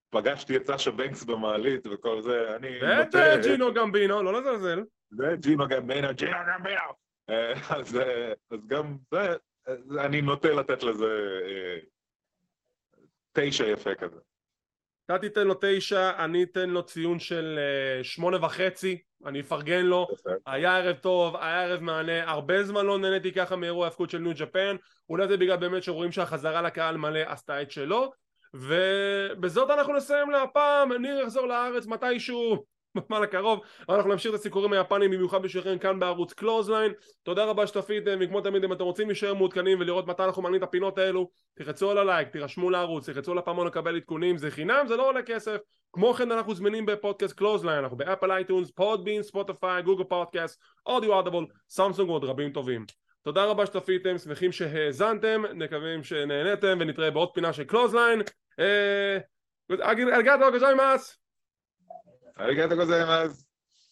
[0.09, 2.81] ופגשתי את סאשה בנקס במעלית וכל זה, אני.
[2.81, 4.83] ואת ג'ינו גמבינו, לא לזלזל.
[5.19, 6.81] וג'ינו גמבינו, ג'ינו גמבינו.
[7.29, 7.99] אה, אה, אז
[8.67, 9.35] גם זה,
[9.99, 11.77] אני נוטה לתת לזה אה,
[13.33, 14.19] תשע יפה כזה.
[15.05, 20.07] אתה תיתן לו תשע, אני אתן לו ציון של אה, שמונה וחצי, אני אפרגן לו,
[20.45, 24.31] היה ערב טוב, היה ערב מהנה, הרבה זמן לא נהניתי ככה מאירוע ההפקות של New
[24.35, 24.75] Japan,
[25.09, 28.11] אולי זה בגלל באמת שרואים שהחזרה לקהל מלא עשתה את שלו,
[28.53, 32.65] ובזאת אנחנו נסיים להפעם, ניר יחזור לארץ מתישהו
[32.95, 33.59] בזמן הקרוב.
[33.89, 36.91] אבל אנחנו נמשיך את הסיקורים היפניים במיוחד בשבילכם כאן בערוץ קלוזליין
[37.23, 40.67] תודה רבה שצפיתם וכמו תמיד אם אתם רוצים להישאר מעודכנים ולראות מתי אנחנו מעלים את
[40.67, 44.37] הפינות האלו תלחצו על הלייק, תירשמו לערוץ, תלחצו על הפעמון לקבל עדכונים.
[44.37, 45.57] זה חינם, זה לא עולה כסף.
[45.93, 51.13] כמו כן אנחנו זמינים בפודקאסט קלוזליין אנחנו ב Apple iTunes, Podbean, Spotify, Google Podcast, אודיו
[51.13, 52.85] ארדבול, Samsung ועוד רבים טובים.
[53.23, 58.21] תודה רבה שצפיתם, שמחים שהאזנתם, מקווים שנהנתם ונתראה בעוד פינה של קלוזליין
[58.59, 59.17] אה...
[59.79, 60.63] אגד אגד אגד
[62.35, 63.50] ありがとうございます。